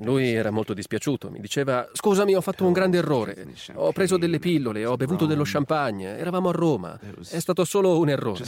Lui 0.00 0.32
era 0.32 0.50
molto 0.50 0.74
dispiaciuto. 0.74 1.30
Mi 1.30 1.40
diceva: 1.40 1.88
Scusami, 1.92 2.34
ho 2.34 2.40
fatto 2.40 2.66
un 2.66 2.72
grande 2.72 2.98
errore. 2.98 3.46
Ho 3.74 3.92
preso 3.92 4.16
delle 4.16 4.38
pillole, 4.38 4.84
ho 4.84 4.96
bevuto 4.96 5.26
dello 5.26 5.44
champagne. 5.44 6.18
Eravamo 6.18 6.48
a 6.48 6.52
Roma. 6.52 6.98
È 7.28 7.38
stato 7.38 7.64
solo 7.64 7.98
un 7.98 8.08
errore. 8.08 8.44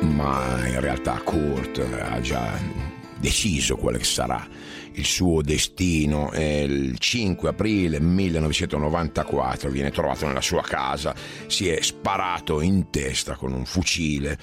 Ma 0.00 0.66
in 0.66 0.80
realtà 0.80 1.20
Kurt 1.22 1.78
ha 1.78 2.20
già 2.20 2.58
deciso 3.18 3.76
quale 3.76 4.02
sarà 4.02 4.46
il 5.00 5.06
suo 5.06 5.40
destino. 5.42 6.30
il 6.34 6.98
5 6.98 7.48
aprile 7.48 8.00
1994 8.00 9.70
viene 9.70 9.90
trovato 9.90 10.26
nella 10.26 10.42
sua 10.42 10.62
casa, 10.62 11.14
si 11.46 11.68
è 11.68 11.80
sparato 11.80 12.60
in 12.60 12.90
testa 12.90 13.34
con 13.34 13.52
un 13.52 13.64
fucile. 13.64 14.38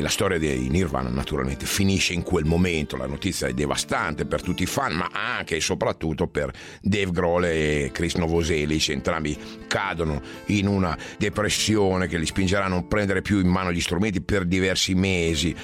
La 0.00 0.08
storia 0.08 0.38
di 0.38 0.68
Nirvana 0.68 1.10
naturalmente 1.10 1.66
finisce 1.66 2.14
in 2.14 2.22
quel 2.22 2.46
momento, 2.46 2.96
la 2.96 3.06
notizia 3.06 3.46
è 3.46 3.52
devastante 3.52 4.24
per 4.24 4.40
tutti 4.42 4.62
i 4.62 4.66
fan, 4.66 4.94
ma 4.94 5.10
anche 5.12 5.56
e 5.56 5.60
soprattutto 5.60 6.26
per 6.26 6.50
Dave 6.80 7.10
Grohl 7.10 7.44
e 7.44 7.90
Chris 7.92 8.14
Novoselic, 8.14 8.88
entrambi 8.88 9.36
cadono 9.66 10.22
in 10.46 10.66
una 10.66 10.96
depressione 11.18 12.06
che 12.06 12.16
li 12.16 12.26
spingerà 12.26 12.64
a 12.64 12.68
non 12.68 12.88
prendere 12.88 13.20
più 13.20 13.40
in 13.40 13.48
mano 13.48 13.72
gli 13.72 13.80
strumenti 13.80 14.22
per 14.22 14.46
diversi 14.46 14.94
mesi. 14.94 15.54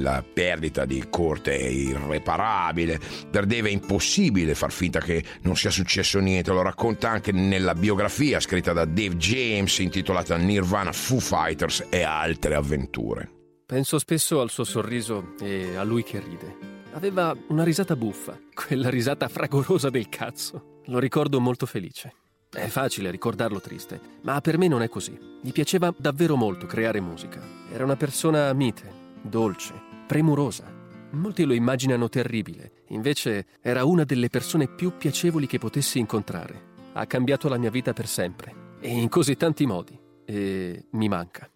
La 0.00 0.22
perdita 0.22 0.84
di 0.84 1.04
corte 1.10 1.58
è 1.58 1.66
irreparabile, 1.66 2.99
per 3.30 3.46
Dave 3.46 3.68
è 3.68 3.72
impossibile 3.72 4.54
far 4.54 4.72
finta 4.72 5.00
che 5.00 5.24
non 5.42 5.56
sia 5.56 5.70
successo 5.70 6.18
niente, 6.18 6.52
lo 6.52 6.62
racconta 6.62 7.10
anche 7.10 7.32
nella 7.32 7.74
biografia 7.74 8.40
scritta 8.40 8.72
da 8.72 8.84
Dave 8.84 9.16
James 9.16 9.78
intitolata 9.78 10.36
Nirvana 10.36 10.92
Foo 10.92 11.20
Fighters 11.20 11.86
e 11.90 12.02
altre 12.02 12.54
avventure. 12.54 13.30
Penso 13.66 13.98
spesso 13.98 14.40
al 14.40 14.50
suo 14.50 14.64
sorriso 14.64 15.34
e 15.40 15.76
a 15.76 15.84
lui 15.84 16.02
che 16.02 16.18
ride. 16.18 16.56
Aveva 16.92 17.36
una 17.48 17.62
risata 17.62 17.94
buffa, 17.94 18.36
quella 18.52 18.90
risata 18.90 19.28
fragorosa 19.28 19.90
del 19.90 20.08
cazzo. 20.08 20.80
Lo 20.86 20.98
ricordo 20.98 21.38
molto 21.38 21.66
felice. 21.66 22.14
È 22.50 22.66
facile 22.66 23.12
ricordarlo 23.12 23.60
triste, 23.60 24.00
ma 24.22 24.40
per 24.40 24.58
me 24.58 24.66
non 24.66 24.82
è 24.82 24.88
così. 24.88 25.16
Gli 25.40 25.52
piaceva 25.52 25.94
davvero 25.96 26.34
molto 26.34 26.66
creare 26.66 27.00
musica. 27.00 27.40
Era 27.70 27.84
una 27.84 27.94
persona 27.94 28.52
mite, 28.52 28.92
dolce, 29.22 29.72
premurosa. 30.08 30.64
Molti 31.12 31.44
lo 31.44 31.54
immaginano 31.54 32.08
terribile, 32.08 32.72
invece 32.90 33.46
era 33.60 33.84
una 33.84 34.04
delle 34.04 34.28
persone 34.28 34.68
più 34.68 34.96
piacevoli 34.96 35.46
che 35.46 35.58
potessi 35.58 35.98
incontrare. 35.98 36.68
Ha 36.92 37.06
cambiato 37.06 37.48
la 37.48 37.58
mia 37.58 37.70
vita 37.70 37.92
per 37.92 38.06
sempre, 38.06 38.76
e 38.80 38.88
in 38.88 39.08
così 39.08 39.36
tanti 39.36 39.66
modi, 39.66 39.98
e 40.24 40.86
mi 40.92 41.08
manca. 41.08 41.50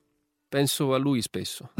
Penso 0.49 0.95
a 0.95 0.99
lui 0.99 1.23
spesso. 1.23 1.73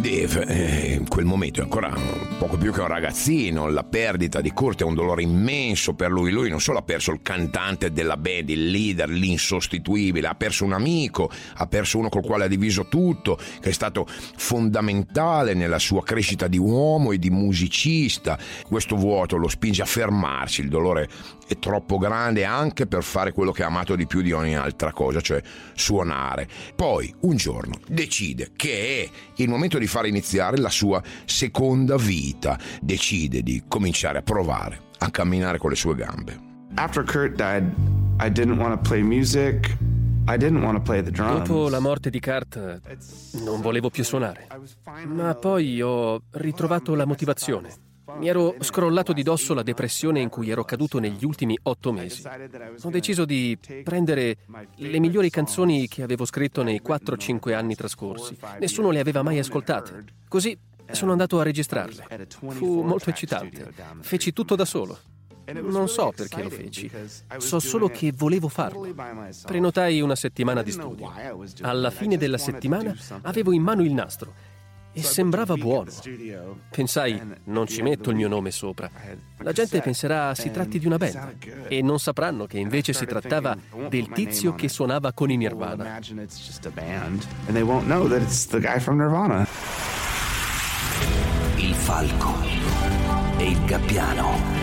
Dave 0.00 0.46
eh, 0.46 0.94
in 0.94 1.08
quel 1.08 1.26
momento 1.26 1.60
è 1.60 1.62
ancora 1.62 1.94
poco 2.38 2.56
più 2.56 2.72
che 2.72 2.80
un 2.80 2.86
ragazzino, 2.86 3.68
la 3.68 3.84
perdita 3.84 4.40
di 4.40 4.50
Kurt 4.50 4.80
è 4.80 4.84
un 4.84 4.94
dolore 4.94 5.22
immenso 5.22 5.92
per 5.92 6.10
lui, 6.10 6.32
lui 6.32 6.48
non 6.48 6.60
solo 6.60 6.78
ha 6.78 6.82
perso 6.82 7.12
il 7.12 7.20
cantante 7.22 7.92
della 7.92 8.16
band, 8.16 8.48
il 8.48 8.70
leader, 8.70 9.10
l'insostituibile, 9.10 10.26
ha 10.26 10.34
perso 10.34 10.64
un 10.64 10.72
amico, 10.72 11.30
ha 11.56 11.66
perso 11.66 11.98
uno 11.98 12.08
col 12.08 12.24
quale 12.24 12.44
ha 12.44 12.48
diviso 12.48 12.86
tutto, 12.88 13.38
che 13.60 13.68
è 13.68 13.72
stato 13.72 14.06
fondamentale 14.08 15.52
nella 15.52 15.78
sua 15.78 16.02
crescita 16.02 16.48
di 16.48 16.58
uomo 16.58 17.12
e 17.12 17.18
di 17.18 17.28
musicista, 17.28 18.38
questo 18.66 18.96
vuoto 18.96 19.36
lo 19.36 19.48
spinge 19.48 19.82
a 19.82 19.86
fermarsi, 19.86 20.62
il 20.62 20.68
dolore 20.68 21.08
è 21.50 21.58
troppo 21.58 21.98
grande 21.98 22.44
anche 22.44 22.86
per 22.86 23.02
fare 23.02 23.32
quello 23.32 23.50
che 23.50 23.64
ha 23.64 23.66
amato 23.66 23.96
di 23.96 24.06
più 24.06 24.20
di 24.20 24.30
ogni 24.30 24.54
altra 24.54 24.92
cosa, 24.92 25.20
cioè 25.20 25.42
suonare. 25.74 26.46
Poi 26.76 27.12
un 27.22 27.34
giorno 27.34 27.80
decide 27.88 28.52
che 28.54 29.02
è 29.02 29.42
il 29.42 29.48
momento 29.48 29.76
di 29.76 29.88
far 29.88 30.06
iniziare 30.06 30.58
la 30.58 30.70
sua 30.70 31.02
seconda 31.24 31.96
vita, 31.96 32.56
decide 32.80 33.42
di 33.42 33.64
cominciare 33.66 34.18
a 34.18 34.22
provare 34.22 34.88
a 34.98 35.10
camminare 35.10 35.58
con 35.58 35.70
le 35.70 35.76
sue 35.76 35.96
gambe. 35.96 36.38
After 36.74 37.02
Kurt 37.02 37.34
died, 37.34 37.72
I 38.20 38.30
didn't 38.30 38.58
want 38.58 38.80
to 38.80 38.88
play 38.88 39.02
music. 39.02 39.76
Dopo 40.22 41.68
la 41.68 41.80
morte 41.80 42.10
di 42.10 42.20
Kurt 42.20 42.80
non 43.42 43.60
volevo 43.60 43.90
più 43.90 44.04
suonare, 44.04 44.46
ma 45.06 45.34
poi 45.34 45.82
ho 45.82 46.22
ritrovato 46.32 46.94
la 46.94 47.06
motivazione. 47.06 47.89
Mi 48.18 48.28
ero 48.28 48.54
scrollato 48.60 49.12
di 49.12 49.22
dosso 49.22 49.54
la 49.54 49.62
depressione 49.62 50.20
in 50.20 50.28
cui 50.28 50.50
ero 50.50 50.64
caduto 50.64 50.98
negli 50.98 51.24
ultimi 51.24 51.58
otto 51.62 51.92
mesi. 51.92 52.22
Ho 52.82 52.90
deciso 52.90 53.24
di 53.24 53.58
prendere 53.82 54.38
le 54.76 54.98
migliori 54.98 55.30
canzoni 55.30 55.88
che 55.88 56.02
avevo 56.02 56.24
scritto 56.24 56.62
nei 56.62 56.80
4-5 56.84 57.54
anni 57.54 57.74
trascorsi. 57.74 58.36
Nessuno 58.58 58.90
le 58.90 59.00
aveva 59.00 59.22
mai 59.22 59.38
ascoltate. 59.38 60.04
Così 60.28 60.56
sono 60.90 61.12
andato 61.12 61.38
a 61.40 61.42
registrarle. 61.42 62.26
Fu 62.48 62.82
molto 62.82 63.10
eccitante. 63.10 63.72
Feci 64.00 64.32
tutto 64.32 64.56
da 64.56 64.64
solo. 64.64 64.98
Non 65.52 65.88
so 65.88 66.12
perché 66.14 66.44
lo 66.44 66.50
feci, 66.50 66.88
so 67.38 67.58
solo 67.58 67.88
che 67.88 68.12
volevo 68.14 68.48
farlo. 68.48 68.86
Prenotai 69.44 70.00
una 70.00 70.14
settimana 70.14 70.62
di 70.62 70.70
studio. 70.70 71.12
Alla 71.62 71.90
fine 71.90 72.16
della 72.16 72.38
settimana 72.38 72.94
avevo 73.22 73.52
in 73.52 73.62
mano 73.62 73.82
il 73.82 73.92
nastro 73.92 74.32
e 74.92 75.02
sembrava 75.02 75.54
buono. 75.54 75.90
Pensai, 76.70 77.20
non 77.44 77.66
ci 77.66 77.82
metto 77.82 78.10
il 78.10 78.16
mio 78.16 78.28
nome 78.28 78.50
sopra. 78.50 78.90
La 79.38 79.52
gente 79.52 79.80
penserà 79.80 80.34
si 80.34 80.50
tratti 80.50 80.78
di 80.78 80.86
una 80.86 80.96
band 80.96 81.66
e 81.68 81.82
non 81.82 81.98
sapranno 81.98 82.46
che 82.46 82.58
invece 82.58 82.92
si 82.92 83.06
trattava 83.06 83.56
del 83.88 84.08
tizio 84.10 84.54
che 84.54 84.68
suonava 84.68 85.12
con 85.12 85.30
i 85.30 85.36
Nirvana. 85.36 85.98
Il 91.56 91.74
falco 91.74 92.34
e 93.36 93.48
il 93.48 93.64
gabbiano. 93.64 94.59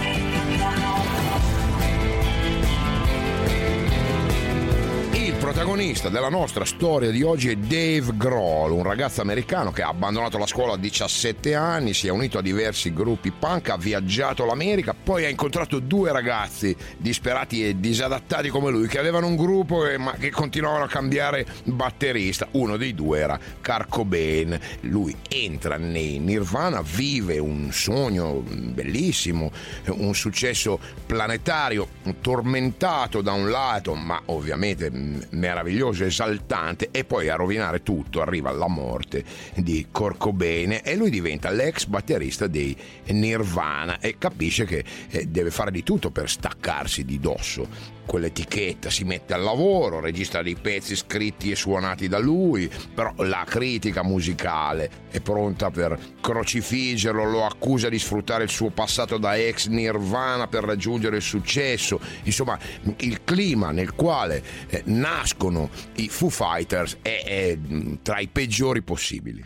Protagonista 5.47 6.09
della 6.09 6.27
nostra 6.27 6.65
storia 6.65 7.09
di 7.09 7.23
oggi 7.23 7.49
è 7.49 7.55
Dave 7.55 8.17
Grohl, 8.17 8.73
un 8.73 8.83
ragazzo 8.83 9.21
americano 9.21 9.71
che 9.71 9.81
ha 9.81 9.87
abbandonato 9.87 10.37
la 10.37 10.45
scuola 10.45 10.73
a 10.73 10.77
17 10.77 11.55
anni, 11.55 11.93
si 11.93 12.07
è 12.07 12.09
unito 12.09 12.37
a 12.37 12.41
diversi 12.41 12.93
gruppi 12.93 13.31
punk, 13.31 13.69
ha 13.69 13.77
viaggiato 13.77 14.43
l'America, 14.43 14.93
poi 14.93 15.23
ha 15.23 15.29
incontrato 15.29 15.79
due 15.79 16.11
ragazzi 16.11 16.75
disperati 16.97 17.65
e 17.65 17.79
disadattati 17.79 18.49
come 18.49 18.71
lui 18.71 18.87
che 18.87 18.99
avevano 18.99 19.27
un 19.27 19.37
gruppo 19.37 19.83
che, 19.83 19.97
ma 19.97 20.15
che 20.19 20.31
continuavano 20.31 20.83
a 20.83 20.89
cambiare 20.89 21.45
batterista. 21.63 22.49
Uno 22.51 22.75
dei 22.75 22.93
due 22.93 23.19
era 23.19 23.39
Kurt 23.63 23.87
Cobain. 23.87 24.59
Lui 24.81 25.15
entra 25.29 25.77
nei 25.77 26.19
Nirvana, 26.19 26.81
vive 26.81 27.37
un 27.37 27.71
sogno 27.71 28.43
bellissimo, 28.43 29.49
un 29.91 30.13
successo 30.13 30.77
planetario, 31.05 31.87
tormentato 32.19 33.21
da 33.21 33.31
un 33.31 33.49
lato, 33.49 33.95
ma 33.95 34.21
ovviamente 34.25 34.91
meraviglioso, 35.37 36.03
esaltante 36.03 36.89
e 36.91 37.03
poi 37.05 37.29
a 37.29 37.35
rovinare 37.35 37.83
tutto 37.83 38.21
arriva 38.21 38.51
la 38.51 38.67
morte 38.67 39.23
di 39.55 39.87
Cobain 39.91 40.81
e 40.83 40.95
lui 40.95 41.09
diventa 41.09 41.49
l'ex 41.49 41.85
batterista 41.85 42.47
dei 42.47 42.75
Nirvana 43.07 43.99
e 43.99 44.17
capisce 44.17 44.65
che 44.65 44.83
eh, 45.09 45.25
deve 45.27 45.51
fare 45.51 45.71
di 45.71 45.83
tutto 45.83 46.11
per 46.11 46.29
staccarsi 46.29 47.05
di 47.05 47.19
dosso. 47.19 47.95
Quell'etichetta, 48.07 48.89
si 48.89 49.03
mette 49.03 49.33
al 49.33 49.41
lavoro, 49.41 49.99
registra 49.99 50.41
dei 50.41 50.55
pezzi 50.55 50.95
scritti 50.95 51.51
e 51.51 51.57
suonati 51.57 52.07
da 52.07 52.17
lui, 52.17 52.71
però 52.93 53.13
la 53.17 53.43
critica 53.45 54.01
musicale 54.01 54.89
è 55.11 55.19
pronta 55.19 55.69
per 55.71 55.99
crocifiggerlo, 56.21 57.25
lo 57.25 57.45
accusa 57.45 57.89
di 57.89 57.99
sfruttare 57.99 58.45
il 58.45 58.49
suo 58.49 58.69
passato 58.69 59.17
da 59.17 59.35
ex 59.35 59.67
Nirvana 59.67 60.47
per 60.47 60.63
raggiungere 60.63 61.17
il 61.17 61.21
successo, 61.21 61.99
insomma 62.23 62.57
il 62.99 63.25
clima 63.25 63.71
nel 63.71 63.93
quale 63.93 64.41
eh, 64.69 64.83
nascono 65.27 65.69
i 65.95 66.07
Foo 66.07 66.29
Fighters 66.29 66.99
è, 67.01 67.23
è 67.25 67.57
tra 68.01 68.19
i 68.19 68.29
peggiori 68.29 68.81
possibili. 68.81 69.43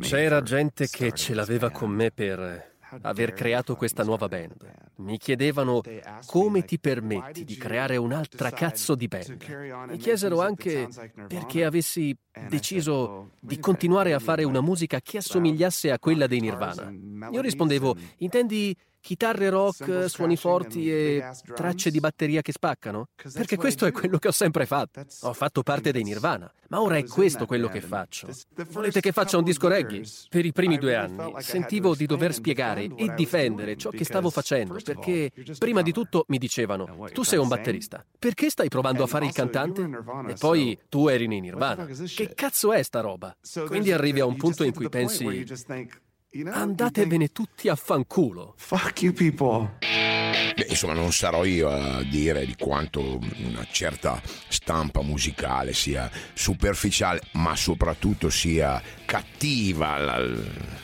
C'era 0.00 0.42
gente 0.42 0.88
che 0.88 1.12
ce 1.12 1.34
l'aveva 1.34 1.70
con 1.70 1.90
me 1.90 2.10
per 2.10 2.76
aver 3.02 3.32
creato 3.32 3.74
questa 3.76 4.02
nuova 4.02 4.28
band. 4.28 4.54
Mi 4.96 5.16
chiedevano 5.16 5.80
come 6.26 6.64
ti 6.64 6.78
permetti 6.78 7.44
di 7.44 7.56
creare 7.56 7.96
un'altra 7.96 8.50
cazzo 8.50 8.94
di 8.94 9.08
band. 9.08 9.86
Mi 9.88 9.96
chiesero 9.96 10.42
anche 10.42 10.86
perché 11.26 11.64
avessi 11.64 12.14
deciso 12.48 13.30
di 13.40 13.58
continuare 13.58 14.12
a 14.12 14.18
fare 14.18 14.44
una 14.44 14.60
musica 14.60 15.00
che 15.00 15.18
assomigliasse 15.18 15.90
a 15.90 15.98
quella 15.98 16.26
dei 16.26 16.40
Nirvana. 16.40 16.92
Io 17.30 17.40
rispondevo, 17.40 17.96
intendi 18.18 18.76
chitarre 19.08 19.48
rock, 19.48 20.10
suoni 20.10 20.36
forti 20.36 20.92
e 20.92 21.24
tracce 21.54 21.90
di 21.90 21.98
batteria 21.98 22.42
che 22.42 22.52
spaccano? 22.52 23.08
Perché 23.32 23.56
questo 23.56 23.86
è 23.86 23.90
quello 23.90 24.18
che 24.18 24.28
ho 24.28 24.32
sempre 24.32 24.66
fatto. 24.66 25.02
Ho 25.22 25.32
fatto 25.32 25.62
parte 25.62 25.92
dei 25.92 26.02
Nirvana, 26.02 26.52
ma 26.68 26.82
ora 26.82 26.98
è 26.98 27.04
questo 27.04 27.46
quello 27.46 27.68
che 27.68 27.80
faccio. 27.80 28.28
Volete 28.68 29.00
che 29.00 29.12
faccia 29.12 29.38
un 29.38 29.44
disco 29.44 29.66
reggae? 29.66 30.02
Per 30.28 30.44
i 30.44 30.52
primi 30.52 30.76
due 30.76 30.94
anni 30.94 31.32
sentivo 31.38 31.94
di 31.94 32.04
dover 32.04 32.34
spiegare 32.34 32.82
e 32.96 33.14
difendere 33.14 33.76
ciò 33.76 33.88
che 33.88 34.04
stavo 34.04 34.28
facendo, 34.28 34.76
perché 34.84 35.30
prima 35.58 35.80
di 35.80 35.92
tutto 35.92 36.26
mi 36.28 36.36
dicevano, 36.36 37.08
tu 37.10 37.22
sei 37.22 37.38
un 37.38 37.48
batterista, 37.48 38.04
perché 38.18 38.50
stai 38.50 38.68
provando 38.68 39.04
a 39.04 39.06
fare 39.06 39.24
il 39.24 39.32
cantante? 39.32 39.88
E 40.28 40.34
poi 40.38 40.78
tu 40.90 41.08
eri 41.08 41.26
nei 41.26 41.40
Nirvana. 41.40 41.86
Che 41.86 42.34
cazzo 42.34 42.74
è 42.74 42.82
sta 42.82 43.00
roba? 43.00 43.34
Quindi 43.68 43.90
arrivi 43.90 44.20
a 44.20 44.26
un 44.26 44.36
punto 44.36 44.64
in 44.64 44.74
cui 44.74 44.90
pensi... 44.90 45.46
Andatevene 46.46 47.32
tutti 47.32 47.68
a 47.68 47.74
fanculo. 47.74 48.54
Fuck 48.56 49.02
you 49.02 49.12
people. 49.12 49.78
Beh, 49.80 50.66
insomma, 50.68 50.92
non 50.92 51.12
sarò 51.12 51.44
io 51.44 51.68
a 51.68 52.02
dire 52.04 52.46
di 52.46 52.54
quanto 52.56 53.18
una 53.44 53.66
certa 53.70 54.20
stampa 54.48 55.02
musicale 55.02 55.72
sia 55.72 56.08
superficiale, 56.34 57.22
ma 57.32 57.56
soprattutto 57.56 58.30
sia 58.30 58.80
cattiva. 59.04 60.20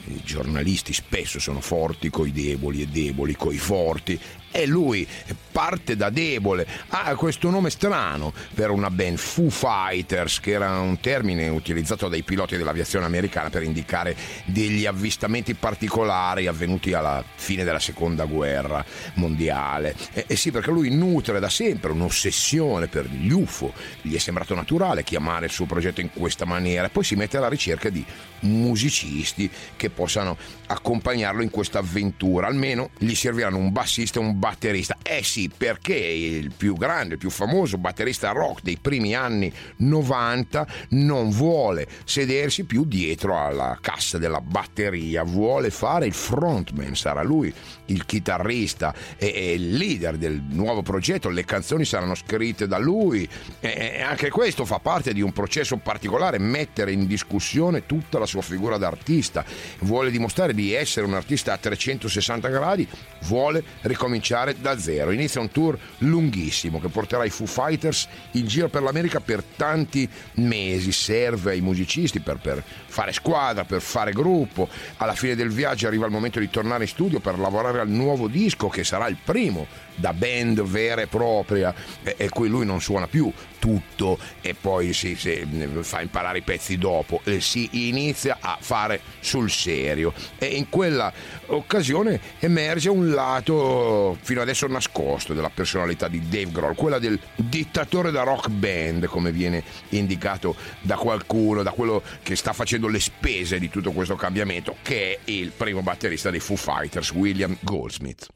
I 0.07 0.21
giornalisti 0.25 0.93
spesso 0.93 1.39
sono 1.39 1.61
forti 1.61 2.11
coi 2.11 2.33
deboli 2.33 2.83
e 2.83 2.87
deboli 2.87 3.37
coi 3.37 3.59
forti 3.59 4.21
e 4.57 4.67
lui 4.67 5.05
parte 5.51 5.97
da 5.97 6.11
debole. 6.11 6.65
Ha 6.89 7.15
questo 7.17 7.51
nome 7.51 7.71
strano 7.71 8.33
per 8.55 8.71
una 8.71 8.89
band, 8.89 9.19
Foo 9.19 9.51
Fighters, 9.51 10.39
che 10.39 10.53
era 10.53 10.79
un 10.79 11.01
termine 11.01 11.49
utilizzato 11.49 12.09
dai 12.09 12.23
piloti 12.23 12.57
dell'aviazione 12.57 13.05
americana 13.05 13.51
per 13.51 13.65
indicare 13.65 14.17
degli 14.45 14.87
avvistamenti 14.87 15.55
particolari 15.55 16.47
avvenuti 16.47 16.93
alla 16.93 17.25
fine 17.35 17.65
della 17.65 17.81
seconda 17.81 18.27
guerra 18.27 18.85
mondiale. 19.15 19.97
E, 20.13 20.25
e 20.29 20.37
sì, 20.37 20.53
perché 20.53 20.71
lui 20.71 20.95
nutre 20.95 21.41
da 21.41 21.49
sempre 21.49 21.91
un'ossessione 21.91 22.87
per 22.87 23.07
gli 23.07 23.31
UFO, 23.31 23.73
gli 24.03 24.15
è 24.15 24.19
sembrato 24.19 24.55
naturale 24.55 25.03
chiamare 25.03 25.47
il 25.47 25.53
suo 25.53 25.67
progetto 25.67 26.01
in 26.01 26.11
questa 26.13 26.45
maniera, 26.45 26.89
poi 26.89 27.03
si 27.03 27.17
mette 27.17 27.39
alla 27.39 27.49
ricerca 27.49 27.91
di 27.91 28.05
musicisti 28.45 29.51
che 29.77 29.91
possano 29.91 30.37
accompagnarlo 30.67 31.43
in 31.43 31.51
questa 31.51 31.79
avventura, 31.81 32.47
almeno 32.47 32.91
gli 32.99 33.15
serviranno 33.15 33.59
un 33.59 33.73
bassista 33.73 34.19
e 34.19 34.23
un 34.23 34.39
batterista. 34.39 34.97
Eh 35.03 35.23
sì, 35.23 35.51
perché 35.55 35.95
il 35.95 36.53
più 36.57 36.75
grande, 36.75 37.15
il 37.15 37.19
più 37.19 37.31
famoso 37.31 37.79
batterista 37.79 38.31
rock 38.31 38.63
dei 38.63 38.79
primi 38.81 39.15
anni 39.15 39.53
90 39.77 40.67
non 40.91 41.31
vuole 41.31 41.87
sedersi 42.05 42.65
più 42.65 42.85
dietro 42.85 43.39
alla 43.39 43.79
cassa 43.81 44.19
della 44.19 44.41
batteria, 44.41 45.23
vuole 45.23 45.71
fare 45.71 46.07
il 46.07 46.15
frontman, 46.15 46.95
sarà 46.95 47.23
lui 47.23 47.53
il 47.87 48.07
chitarrista 48.07 48.95
e, 49.17 49.53
il 49.53 49.77
leader 49.77 50.17
del 50.17 50.43
nuovo 50.51 50.83
progetto, 50.83 51.29
le 51.29 51.45
canzoni 51.45 51.85
saranno 51.85 52.15
scritte 52.15 52.67
da 52.67 52.79
lui. 52.79 53.29
E 53.61 54.03
anche 54.03 54.31
questo 54.31 54.65
fa 54.65 54.79
parte 54.79 55.13
di 55.13 55.21
un 55.21 55.33
processo 55.33 55.77
particolare, 55.77 56.39
mettere 56.39 56.93
in 56.93 57.07
discussione 57.07 57.87
tutta 57.87 58.19
la 58.19 58.27
sua 58.35 58.43
figura 58.43 58.79
d'artista, 58.79 59.45
vuole 59.81 60.11
dimostrare 60.11 60.55
di 60.55 60.73
essere 60.73 61.07
un 61.07 61.15
artista 61.15 61.53
a 61.53 61.57
360 61.57 62.49
gradi, 62.49 62.89
vuole 63.23 63.63
ricominciare 63.83 64.57
da 64.61 64.77
zero. 64.77 65.13
Inizia 65.13 65.41
un 65.41 65.53
tour 65.53 65.79
lunghissimo 65.99 66.81
che 66.81 66.89
porterà 66.89 67.25
i 67.25 67.31
Foo 67.31 67.47
Fighters 67.47 68.09
in 68.33 68.47
giro 68.47 68.69
per 68.69 68.83
l'America 68.83 69.21
per 69.21 69.45
tanti 69.45 70.09
mesi, 70.35 70.91
serve 70.91 71.53
ai 71.53 71.61
musicisti 71.61 72.19
per, 72.19 72.39
per 72.39 72.63
fare 72.87 73.13
squadra, 73.13 73.65
per 73.65 73.81
fare 73.81 74.13
gruppo. 74.13 74.69
Alla 74.97 75.15
fine 75.15 75.37
del 75.37 75.51
viaggio 75.51 75.87
arriva 75.87 76.07
il 76.07 76.13
momento 76.13 76.41
di 76.41 76.51
tornare 76.51 76.85
in 76.85 76.89
studio 76.89 77.21
per 77.21 77.39
lavorare 77.39 77.79
al 77.79 77.89
nuovo 77.89 78.27
disco 78.27 78.69
che 78.69 78.83
sarà 78.83 79.07
il 79.07 79.19
primo 79.23 79.67
da 79.95 80.13
band 80.13 80.63
vera 80.63 81.03
e 81.03 81.07
propria 81.07 81.75
e, 82.03 82.15
e 82.17 82.29
cui 82.29 82.49
lui 82.49 82.65
non 82.65 82.81
suona 82.81 83.07
più 83.07 83.33
tutto 83.65 84.19
e 84.43 84.55
poi 84.55 84.93
si, 84.93 85.17
si, 85.17 85.43
fa 85.81 86.03
imparare 86.03 86.39
i 86.39 86.43
pezzi 86.43 86.77
dopo, 86.77 87.23
e 87.25 87.41
si 87.41 87.89
inizia 87.89 88.37
a 88.39 88.59
fare 88.61 89.01
sul 89.21 89.51
serio 89.51 90.13
e 90.37 90.47
in 90.49 90.69
quella 90.69 91.11
occasione 91.47 92.21
emerge 92.41 92.91
un 92.91 93.09
lato 93.09 94.19
fino 94.21 94.43
adesso 94.43 94.67
nascosto 94.67 95.33
della 95.33 95.49
personalità 95.49 96.09
di 96.09 96.29
Dave 96.29 96.51
Grohl, 96.51 96.75
quella 96.75 96.99
del 96.99 97.19
dittatore 97.37 98.11
da 98.11 98.23
rock 98.23 98.51
band 98.51 99.07
come 99.07 99.33
viene 99.33 99.63
indicato 99.91 100.55
da 100.83 100.97
qualcuno, 100.97 101.63
da 101.63 101.71
quello 101.71 102.03
che 102.23 102.37
sta 102.37 102.53
facendo 102.53 102.87
le 102.87 103.01
spese 103.01 103.59
di 103.59 103.71
tutto 103.71 103.93
questo 103.93 104.15
cambiamento 104.15 104.77
che 104.83 105.13
è 105.25 105.31
il 105.31 105.53
primo 105.57 105.81
batterista 105.81 106.29
dei 106.29 106.41
Foo 106.41 106.57
Fighters, 106.57 107.13
William 107.13 107.57
Goldsmith. 107.61 108.27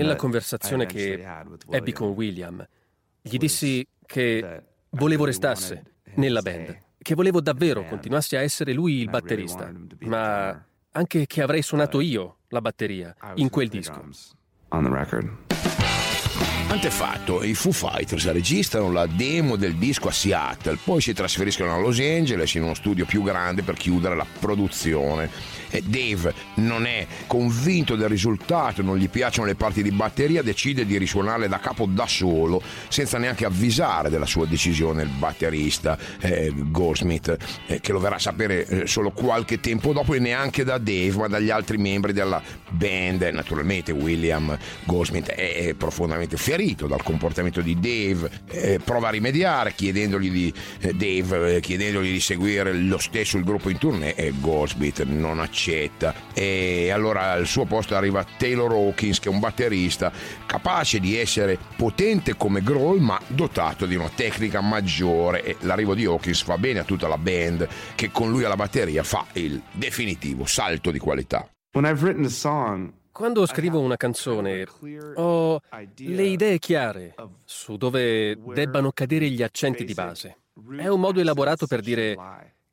Nella 0.00 0.16
conversazione 0.16 0.51
che 0.86 1.24
ebbi 1.70 1.92
con 1.92 2.08
William, 2.10 2.66
gli 3.20 3.36
dissi 3.36 3.86
che 4.04 4.62
volevo 4.90 5.24
restasse 5.24 5.82
nella 6.14 6.42
band, 6.42 6.78
che 6.98 7.14
volevo 7.14 7.40
davvero 7.40 7.84
continuasse 7.84 8.36
a 8.36 8.40
essere 8.42 8.72
lui 8.72 9.00
il 9.00 9.10
batterista, 9.10 9.72
ma 10.00 10.64
anche 10.92 11.26
che 11.26 11.42
avrei 11.42 11.62
suonato 11.62 12.00
io 12.00 12.38
la 12.48 12.60
batteria 12.60 13.14
in 13.36 13.48
quel 13.48 13.68
disco. 13.68 14.04
Antefatto, 16.68 17.42
i 17.42 17.52
Foo 17.52 17.70
Fighters 17.70 18.30
registrano 18.32 18.90
la 18.90 19.06
demo 19.06 19.56
del 19.56 19.74
disco 19.74 20.08
a 20.08 20.10
Seattle, 20.10 20.78
poi 20.82 21.02
si 21.02 21.12
trasferiscono 21.12 21.74
a 21.74 21.78
Los 21.78 22.00
Angeles 22.00 22.54
in 22.54 22.62
uno 22.62 22.72
studio 22.72 23.04
più 23.04 23.22
grande 23.22 23.62
per 23.62 23.74
chiudere 23.74 24.16
la 24.16 24.26
produzione. 24.40 25.28
Dave 25.80 26.34
non 26.56 26.86
è 26.86 27.06
convinto 27.26 27.96
del 27.96 28.08
risultato, 28.08 28.82
non 28.82 28.96
gli 28.96 29.08
piacciono 29.08 29.46
le 29.46 29.54
parti 29.54 29.82
di 29.82 29.90
batteria, 29.90 30.42
decide 30.42 30.84
di 30.84 30.98
risuonarle 30.98 31.48
da 31.48 31.58
capo 31.58 31.86
da 31.86 32.06
solo, 32.06 32.62
senza 32.88 33.18
neanche 33.18 33.44
avvisare 33.44 34.10
della 34.10 34.26
sua 34.26 34.46
decisione 34.46 35.02
il 35.02 35.08
batterista 35.08 35.98
eh, 36.20 36.52
Goldsmith, 36.54 37.36
eh, 37.66 37.80
che 37.80 37.92
lo 37.92 37.98
verrà 37.98 38.16
a 38.16 38.20
sapere 38.20 38.66
eh, 38.66 38.86
solo 38.86 39.10
qualche 39.10 39.60
tempo 39.60 39.92
dopo 39.92 40.14
e 40.14 40.18
neanche 40.18 40.64
da 40.64 40.78
Dave, 40.78 41.16
ma 41.16 41.28
dagli 41.28 41.50
altri 41.50 41.78
membri 41.78 42.12
della 42.12 42.42
band. 42.70 43.22
Naturalmente 43.22 43.92
William 43.92 44.56
Goldsmith 44.84 45.28
è, 45.28 45.66
è 45.66 45.74
profondamente 45.74 46.36
ferito 46.36 46.50
ferito 46.52 46.86
dal 46.86 47.02
comportamento 47.02 47.60
di 47.60 47.78
Dave, 47.78 48.30
eh, 48.50 48.80
prova 48.82 49.08
a 49.08 49.10
rimediare 49.10 49.74
chiedendogli 49.74 50.30
di, 50.30 50.52
eh, 50.80 50.92
Dave, 50.92 51.56
eh, 51.56 51.60
chiedendogli 51.60 52.12
di 52.12 52.20
seguire 52.20 52.72
lo 52.74 52.98
stesso 52.98 53.36
il 53.36 53.44
gruppo 53.44 53.70
in 53.70 53.78
tournée 53.78 54.14
e 54.14 54.32
Goldsmith 54.38 55.02
non 55.04 55.40
accetta. 55.40 55.61
E 56.34 56.90
allora 56.90 57.32
al 57.32 57.46
suo 57.46 57.64
posto 57.64 57.94
arriva 57.94 58.24
Taylor 58.36 58.72
Hawkins 58.72 59.20
che 59.20 59.28
è 59.28 59.32
un 59.32 59.38
batterista 59.38 60.10
capace 60.46 60.98
di 60.98 61.16
essere 61.16 61.58
potente 61.76 62.36
come 62.36 62.62
Grohl 62.62 63.00
ma 63.00 63.20
dotato 63.26 63.86
di 63.86 63.94
una 63.94 64.10
tecnica 64.14 64.60
maggiore 64.60 65.44
e 65.44 65.56
l'arrivo 65.60 65.94
di 65.94 66.04
Hawkins 66.04 66.42
fa 66.42 66.58
bene 66.58 66.80
a 66.80 66.84
tutta 66.84 67.08
la 67.08 67.18
band 67.18 67.68
che 67.94 68.10
con 68.10 68.30
lui 68.30 68.44
alla 68.44 68.56
batteria 68.56 69.02
fa 69.02 69.26
il 69.32 69.62
definitivo 69.70 70.46
salto 70.46 70.90
di 70.90 70.98
qualità. 70.98 71.48
When 71.74 71.86
I've 71.86 72.02
written 72.04 72.24
a 72.24 72.28
song, 72.28 72.92
quando 73.12 73.46
scrivo 73.46 73.78
una 73.80 73.96
canzone 73.96 74.66
ho 75.14 75.60
le 75.96 76.22
idee 76.24 76.58
chiare 76.58 77.14
su 77.44 77.76
dove 77.76 78.38
debbano 78.54 78.90
cadere 78.92 79.28
gli 79.28 79.42
accenti 79.42 79.84
di 79.84 79.92
base. 79.92 80.38
È 80.76 80.88
un 80.88 81.00
modo 81.00 81.20
elaborato 81.20 81.66
per 81.66 81.80
dire 81.80 82.16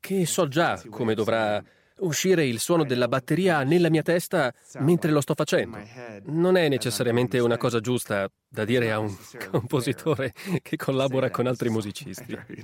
che 0.00 0.26
so 0.26 0.48
già 0.48 0.82
come 0.88 1.14
dovrà 1.14 1.62
uscire 2.00 2.46
il 2.46 2.58
suono 2.58 2.84
della 2.84 3.08
batteria 3.08 3.62
nella 3.62 3.90
mia 3.90 4.02
testa 4.02 4.52
mentre 4.78 5.10
lo 5.10 5.20
sto 5.20 5.34
facendo. 5.34 5.78
Non 6.26 6.56
è 6.56 6.68
necessariamente 6.68 7.38
una 7.38 7.56
cosa 7.56 7.80
giusta 7.80 8.28
da 8.48 8.64
dire 8.64 8.92
a 8.92 8.98
un 8.98 9.14
compositore 9.50 10.32
che 10.62 10.76
collabora 10.76 11.30
con 11.30 11.46
altri 11.46 11.68
musicisti. 11.70 12.36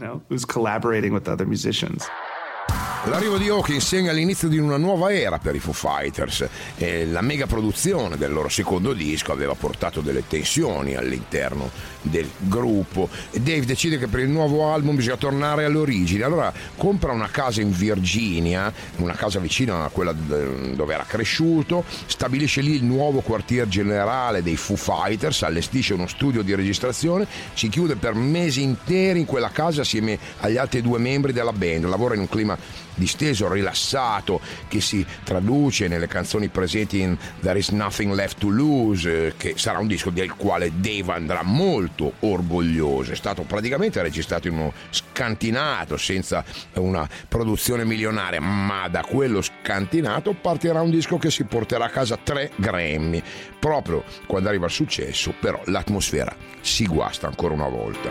L'arrivo 3.08 3.38
di 3.38 3.48
Hawkins 3.48 3.86
segna 3.86 4.10
l'inizio 4.10 4.48
di 4.48 4.58
una 4.58 4.76
nuova 4.76 5.12
era 5.12 5.38
per 5.38 5.54
i 5.54 5.60
Foo 5.60 5.72
Fighters. 5.72 6.44
E 6.76 7.06
la 7.06 7.20
mega 7.20 7.46
produzione 7.46 8.16
del 8.16 8.32
loro 8.32 8.48
secondo 8.48 8.92
disco 8.92 9.30
aveva 9.30 9.54
portato 9.54 10.00
delle 10.00 10.26
tensioni 10.26 10.96
all'interno 10.96 11.70
del 12.02 12.28
gruppo. 12.36 13.08
Dave 13.30 13.64
decide 13.64 13.96
che 13.98 14.08
per 14.08 14.20
il 14.20 14.28
nuovo 14.28 14.72
album 14.72 14.96
bisogna 14.96 15.16
tornare 15.18 15.64
alle 15.64 15.78
origini. 15.78 16.22
Allora 16.22 16.52
compra 16.76 17.12
una 17.12 17.28
casa 17.30 17.60
in 17.60 17.70
Virginia, 17.70 18.72
una 18.96 19.14
casa 19.14 19.38
vicina 19.38 19.84
a 19.84 19.88
quella 19.88 20.12
dove 20.12 20.92
era 20.92 21.04
cresciuto, 21.04 21.84
stabilisce 22.06 22.60
lì 22.60 22.74
il 22.74 22.84
nuovo 22.84 23.20
quartier 23.20 23.68
generale 23.68 24.42
dei 24.42 24.56
Foo 24.56 24.76
Fighters, 24.76 25.42
allestisce 25.42 25.94
uno 25.94 26.08
studio 26.08 26.42
di 26.42 26.56
registrazione, 26.56 27.24
si 27.54 27.68
chiude 27.68 27.94
per 27.94 28.14
mesi 28.14 28.62
interi 28.62 29.20
in 29.20 29.26
quella 29.26 29.50
casa 29.50 29.82
assieme 29.82 30.18
agli 30.40 30.56
altri 30.56 30.82
due 30.82 30.98
membri 30.98 31.32
della 31.32 31.52
band, 31.52 31.84
lavora 31.84 32.14
in 32.14 32.20
un 32.20 32.28
clima 32.28 32.58
disteso, 32.96 33.50
rilassato, 33.50 34.40
che 34.68 34.80
si 34.80 35.06
traduce 35.22 35.88
nelle 35.88 36.08
canzoni 36.08 36.48
presenti 36.48 37.00
in 37.00 37.16
There 37.40 37.58
is 37.58 37.68
Nothing 37.68 38.12
Left 38.12 38.38
to 38.38 38.48
Lose, 38.48 39.34
che 39.36 39.54
sarà 39.56 39.78
un 39.78 39.86
disco 39.86 40.10
del 40.10 40.34
quale 40.34 40.72
Dave 40.74 41.12
andrà 41.12 41.42
molto 41.42 42.14
orgoglioso. 42.20 43.12
È 43.12 43.16
stato 43.16 43.42
praticamente 43.42 44.02
registrato 44.02 44.48
in 44.48 44.54
uno 44.54 44.72
scantinato, 45.16 45.96
senza 45.96 46.44
una 46.74 47.08
produzione 47.26 47.86
milionaria, 47.86 48.38
ma 48.40 48.86
da 48.88 49.02
quello 49.02 49.40
scantinato 49.40 50.34
partirà 50.34 50.82
un 50.82 50.90
disco 50.90 51.16
che 51.16 51.30
si 51.30 51.44
porterà 51.44 51.86
a 51.86 51.88
casa 51.88 52.18
tre 52.22 52.50
Grammy. 52.56 53.22
Proprio 53.58 54.04
quando 54.26 54.50
arriva 54.50 54.66
il 54.66 54.70
successo, 54.70 55.32
però 55.40 55.58
l'atmosfera 55.64 56.36
si 56.60 56.84
guasta 56.84 57.26
ancora 57.26 57.54
una 57.54 57.68
volta. 57.68 58.10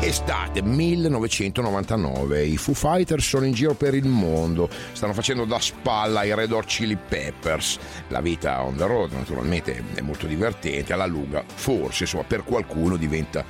Estate 0.00 0.62
1999, 0.62 2.44
i 2.44 2.56
Foo 2.56 2.74
Fighters 2.74 3.24
sono 3.24 3.44
in 3.44 3.52
giro 3.52 3.74
per 3.74 3.94
il 3.94 4.08
mondo, 4.08 4.68
stanno 4.90 5.12
facendo 5.12 5.44
da 5.44 5.60
spalla 5.60 6.20
ai 6.20 6.34
Red 6.34 6.50
Hot 6.50 6.64
Chili 6.64 6.96
Peppers. 6.96 7.78
La 8.08 8.20
vita 8.20 8.62
on 8.64 8.74
the 8.74 8.86
road 8.86 9.12
naturalmente 9.12 9.80
è 9.94 10.00
molto 10.00 10.26
divertente, 10.26 10.92
alla 10.92 11.06
lunga 11.06 11.44
forse 11.46 12.02
insomma 12.02 12.24
per 12.24 12.42
qualcuno 12.42 12.96
diventa 12.96 13.44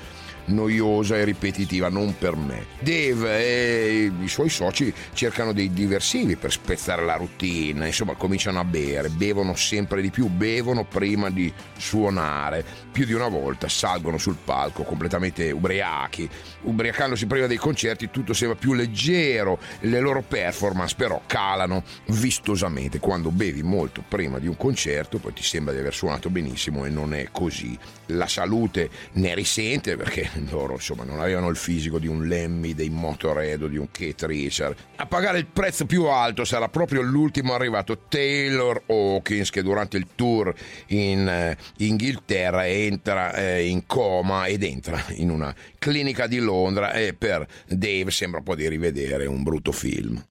noiosa 0.46 1.16
e 1.16 1.24
ripetitiva, 1.24 1.88
non 1.88 2.16
per 2.16 2.36
me. 2.36 2.66
Dave 2.80 3.38
e 3.38 4.12
i 4.20 4.28
suoi 4.28 4.48
soci 4.48 4.92
cercano 5.12 5.52
dei 5.52 5.72
diversivi 5.72 6.36
per 6.36 6.52
spezzare 6.52 7.04
la 7.04 7.16
routine, 7.16 7.86
insomma 7.86 8.14
cominciano 8.14 8.58
a 8.58 8.64
bere, 8.64 9.08
bevono 9.08 9.54
sempre 9.54 10.02
di 10.02 10.10
più, 10.10 10.28
bevono 10.28 10.84
prima 10.84 11.30
di 11.30 11.52
suonare, 11.76 12.64
più 12.90 13.04
di 13.04 13.12
una 13.12 13.28
volta 13.28 13.68
salgono 13.68 14.18
sul 14.18 14.36
palco 14.42 14.82
completamente 14.82 15.50
ubriachi, 15.50 16.28
ubriacandosi 16.62 17.26
prima 17.26 17.46
dei 17.46 17.56
concerti 17.56 18.10
tutto 18.10 18.32
sembra 18.32 18.58
più 18.58 18.74
leggero, 18.74 19.58
le 19.80 20.00
loro 20.00 20.22
performance 20.26 20.94
però 20.96 21.22
calano 21.26 21.82
vistosamente 22.06 22.98
quando 22.98 23.30
bevi 23.30 23.62
molto 23.62 24.02
prima 24.06 24.38
di 24.38 24.46
un 24.46 24.56
concerto, 24.56 25.18
poi 25.18 25.32
ti 25.32 25.42
sembra 25.42 25.72
di 25.72 25.80
aver 25.80 25.94
suonato 25.94 26.30
benissimo 26.30 26.84
e 26.84 26.90
non 26.90 27.14
è 27.14 27.28
così. 27.30 27.78
La 28.06 28.26
salute 28.26 28.90
ne 29.12 29.34
risente 29.34 29.96
perché 29.96 30.30
loro 30.50 30.74
insomma 30.74 31.04
non 31.04 31.20
avevano 31.20 31.48
il 31.48 31.56
fisico 31.56 31.98
di 31.98 32.06
un 32.06 32.26
Lemmy, 32.26 32.74
dei 32.74 32.90
Motorhead 32.90 33.62
o 33.62 33.68
di 33.68 33.76
un 33.76 33.90
Keith 33.90 34.22
Richard. 34.24 34.76
A 34.96 35.06
pagare 35.06 35.38
il 35.38 35.46
prezzo 35.46 35.86
più 35.86 36.04
alto 36.04 36.44
sarà 36.44 36.68
proprio 36.68 37.02
l'ultimo 37.02 37.54
arrivato 37.54 38.02
Taylor 38.08 38.82
Hawkins 38.86 39.50
che 39.50 39.62
durante 39.62 39.96
il 39.96 40.06
tour 40.14 40.54
in 40.88 41.28
eh, 41.28 41.56
Inghilterra 41.78 42.66
entra 42.66 43.34
eh, 43.34 43.66
in 43.66 43.86
coma 43.86 44.46
ed 44.46 44.62
entra 44.62 45.02
in 45.16 45.30
una 45.30 45.54
clinica 45.78 46.26
di 46.26 46.38
Londra 46.38 46.92
e 46.92 47.14
per 47.14 47.46
Dave 47.66 48.10
sembra 48.10 48.38
un 48.38 48.44
po' 48.44 48.54
di 48.54 48.68
rivedere 48.68 49.26
un 49.26 49.42
brutto 49.42 49.72
film. 49.72 50.22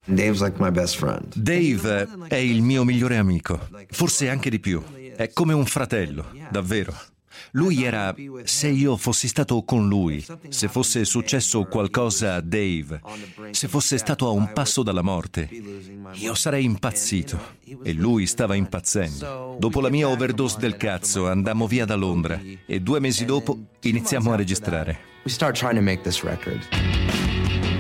Dave 1.34 2.08
è 2.28 2.36
il 2.36 2.62
mio 2.62 2.84
migliore 2.84 3.18
amico, 3.18 3.68
forse 3.90 4.30
anche 4.30 4.50
di 4.50 4.60
più. 4.60 4.82
È 5.16 5.30
come 5.34 5.54
un 5.54 5.66
fratello, 5.66 6.32
davvero. 6.50 7.11
Lui 7.52 7.84
era 7.84 8.16
se 8.44 8.68
io 8.68 8.98
fossi 8.98 9.28
stato 9.28 9.64
con 9.64 9.88
lui, 9.88 10.24
se 10.50 10.68
fosse 10.68 11.06
successo 11.06 11.64
qualcosa 11.66 12.36
a 12.36 12.42
Dave, 12.42 13.02
se 13.52 13.68
fosse 13.68 13.98
stato 13.98 14.28
a 14.28 14.32
un 14.32 14.52
passo 14.54 14.84
dalla 14.84 15.02
morte, 15.02 15.50
io 16.14 16.34
sarei 16.34 16.66
impazzito 16.66 17.40
e 17.84 17.94
lui 17.94 18.26
stava 18.26 18.56
impazzendo. 18.56 19.58
Dopo 19.60 19.82
la 19.82 19.90
mia 19.90 20.08
overdose 20.08 20.58
del 20.60 20.78
cazzo 20.78 21.28
andammo 21.28 21.68
via 21.68 21.86
da 21.86 21.96
Londra 21.96 22.40
e 22.66 22.80
due 22.80 23.00
mesi 23.00 23.26
dopo 23.26 23.58
iniziamo 23.82 24.32
a 24.32 24.36
registrare. 24.36 25.10
We 25.24 25.32
start 25.32 25.56
trying 25.56 25.76
to 25.76 25.84
make 25.84 26.02
this 26.02 26.24
record. 26.24 27.21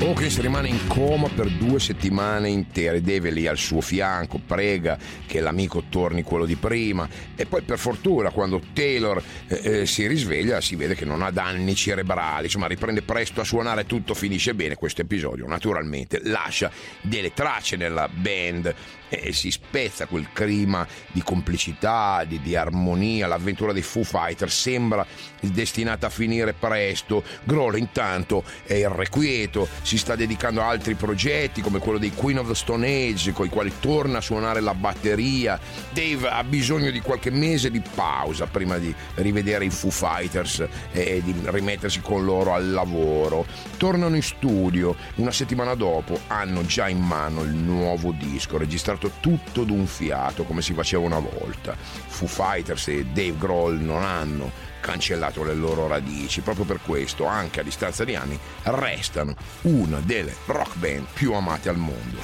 Hawkins 0.02 0.40
rimane 0.40 0.68
in 0.68 0.88
coma 0.88 1.30
per 1.30 1.48
due 1.48 1.80
settimane 1.80 2.50
intere, 2.50 3.02
Deve 3.02 3.30
lì 3.30 3.46
al 3.46 3.60
suo 3.60 3.82
fianco, 3.82 4.40
prega 4.44 4.98
che 5.28 5.40
l'amico 5.42 5.84
torni 5.90 6.24
quello 6.24 6.46
di 6.46 6.56
prima. 6.56 7.08
E 7.36 7.46
poi 7.46 7.62
per 7.62 7.78
fortuna 7.78 8.32
quando 8.32 8.60
Taylor 8.74 9.22
eh, 9.48 9.62
eh, 9.64 9.86
si 9.86 10.08
risveglia 10.08 10.60
si 10.60 10.76
vede 10.76 10.96
che 10.96 11.06
non 11.06 11.22
ha 11.22 11.30
danni 11.30 11.76
cerebrali, 11.76 12.46
insomma 12.46 12.66
riprende 12.66 13.04
presto 13.04 13.42
a 13.42 13.44
suonare, 13.44 13.86
tutto 13.86 14.16
finisce 14.16 14.56
bene, 14.56 14.74
questo 14.74 15.02
episodio 15.02 15.46
naturalmente 15.46 16.20
lascia 16.24 16.72
delle 17.02 17.32
tracce 17.34 17.76
nella 17.76 18.10
band 18.12 18.74
e 19.24 19.34
si 19.34 19.52
spezza 19.52 20.06
quel 20.06 20.28
clima 20.32 20.88
di 21.12 21.22
complicità, 21.22 22.24
di, 22.26 22.40
di 22.42 22.56
armonia, 22.56 23.28
l'avventura 23.28 23.74
dei 23.74 23.82
Foo 23.82 24.04
Fighters 24.04 24.58
sembra 24.58 25.06
destinata 25.42 26.08
a 26.08 26.10
finire 26.10 26.54
presto, 26.54 27.24
Grohl 27.44 27.78
intanto 27.78 28.44
è 28.64 28.76
irrequieto, 28.76 29.68
si 29.82 29.98
sta 29.98 30.16
dedicando 30.16 30.62
a 30.62 30.68
altri 30.68 30.96
progetti 30.96 31.62
come 31.62 31.80
quello 31.80 31.98
dei 31.98 32.14
Queen 32.14 32.40
of 32.40 32.48
the 32.48 32.56
Stone 32.56 32.88
Age 32.88 33.34
con 33.34 33.46
i 33.46 33.50
quali 33.50 33.74
torna 33.80 34.20
a 34.20 34.22
suonare 34.22 34.62
la 34.62 34.74
batteria, 34.74 35.60
Dave 35.92 36.30
ha 36.30 36.44
bisogno 36.44 36.90
di 36.90 37.02
qualche 37.02 37.32
mese 37.32 37.70
di 37.70 37.82
pausa 37.82 38.46
prima 38.46 38.78
di 38.78 38.94
rivedere 39.16 39.66
i 39.66 39.70
Foo 39.70 39.92
Fighters 39.92 40.66
e 40.92 41.22
di 41.24 41.36
rimettersi 41.46 42.00
con 42.00 42.24
loro 42.24 42.54
al 42.54 42.72
lavoro, 42.72 43.46
tornano 43.78 44.16
in 44.16 44.24
studio, 44.24 44.96
una 45.16 45.32
settimana 45.32 45.74
dopo 45.76 46.20
hanno 46.28 46.66
già 46.66 46.88
in 46.88 47.00
mano 47.00 47.42
il 47.42 47.54
nuovo 47.54 48.12
disco 48.12 48.58
registrato 48.58 49.01
fatto 49.02 49.12
tutto 49.20 49.64
d'un 49.64 49.88
fiato 49.88 50.44
come 50.44 50.62
si 50.62 50.74
faceva 50.74 51.04
una 51.04 51.20
volta. 51.20 51.76
Foo 51.76 52.28
Fighters 52.28 52.88
e 52.90 53.06
Dave 53.06 53.38
Grohl 53.38 53.80
non 53.80 54.04
hanno 54.04 54.52
cancellato 54.80 55.44
le 55.44 55.56
loro 55.56 55.88
radici, 55.88 56.42
proprio 56.42 56.66
per 56.66 56.80
questo, 56.82 57.26
anche 57.26 57.62
a 57.62 57.64
distanza 57.64 58.04
di 58.04 58.16
anni, 58.16 58.38
restano 58.64 59.36
una 59.62 60.00
delle 60.00 60.36
rock 60.46 60.76
band 60.76 61.08
più 61.14 61.34
amate 61.34 61.70
al 61.70 61.78
mondo. 61.78 62.20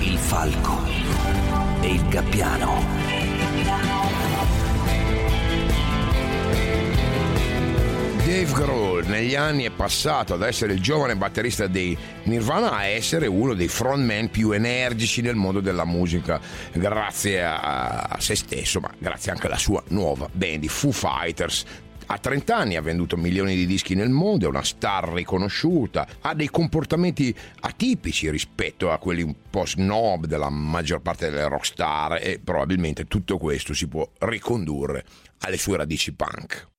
Il 0.00 0.18
falco 0.18 0.84
e 1.80 1.92
il 1.92 2.08
gabbiano 2.08 3.03
Dave 8.24 8.52
Grohl 8.52 9.04
negli 9.06 9.34
anni 9.34 9.64
è 9.64 9.70
passato 9.70 10.32
ad 10.32 10.40
essere 10.40 10.72
il 10.72 10.80
giovane 10.80 11.14
batterista 11.14 11.66
dei 11.66 11.94
Nirvana 12.22 12.72
a 12.72 12.86
essere 12.86 13.26
uno 13.26 13.52
dei 13.52 13.68
frontman 13.68 14.30
più 14.30 14.52
energici 14.52 15.20
nel 15.20 15.34
mondo 15.34 15.60
della 15.60 15.84
musica 15.84 16.40
grazie 16.72 17.44
a, 17.44 18.16
se 18.18 18.34
stesso 18.34 18.80
ma 18.80 18.90
grazie 18.98 19.30
anche 19.30 19.46
alla 19.46 19.58
sua 19.58 19.82
nuova 19.88 20.26
band 20.32 20.64
i 20.64 20.68
Foo 20.68 20.90
Fighters 20.90 21.64
a 22.06 22.16
30 22.16 22.56
anni 22.56 22.76
ha 22.76 22.80
venduto 22.80 23.18
milioni 23.18 23.54
di 23.56 23.66
dischi 23.66 23.94
nel 23.94 24.10
mondo, 24.10 24.44
è 24.44 24.48
una 24.48 24.62
star 24.62 25.08
riconosciuta, 25.08 26.06
ha 26.20 26.34
dei 26.34 26.50
comportamenti 26.50 27.34
atipici 27.60 28.28
rispetto 28.28 28.90
a 28.90 28.98
quelli 28.98 29.22
un 29.22 29.34
po' 29.48 29.64
snob 29.64 30.26
della 30.26 30.50
maggior 30.50 31.00
parte 31.00 31.30
delle 31.30 31.48
rockstar 31.48 32.18
e 32.22 32.40
probabilmente 32.44 33.06
tutto 33.06 33.38
questo 33.38 33.72
si 33.72 33.86
può 33.86 34.06
ricondurre 34.18 35.04
alle 35.40 35.56
sue 35.56 35.78
radici 35.78 36.12
punk. 36.12 36.72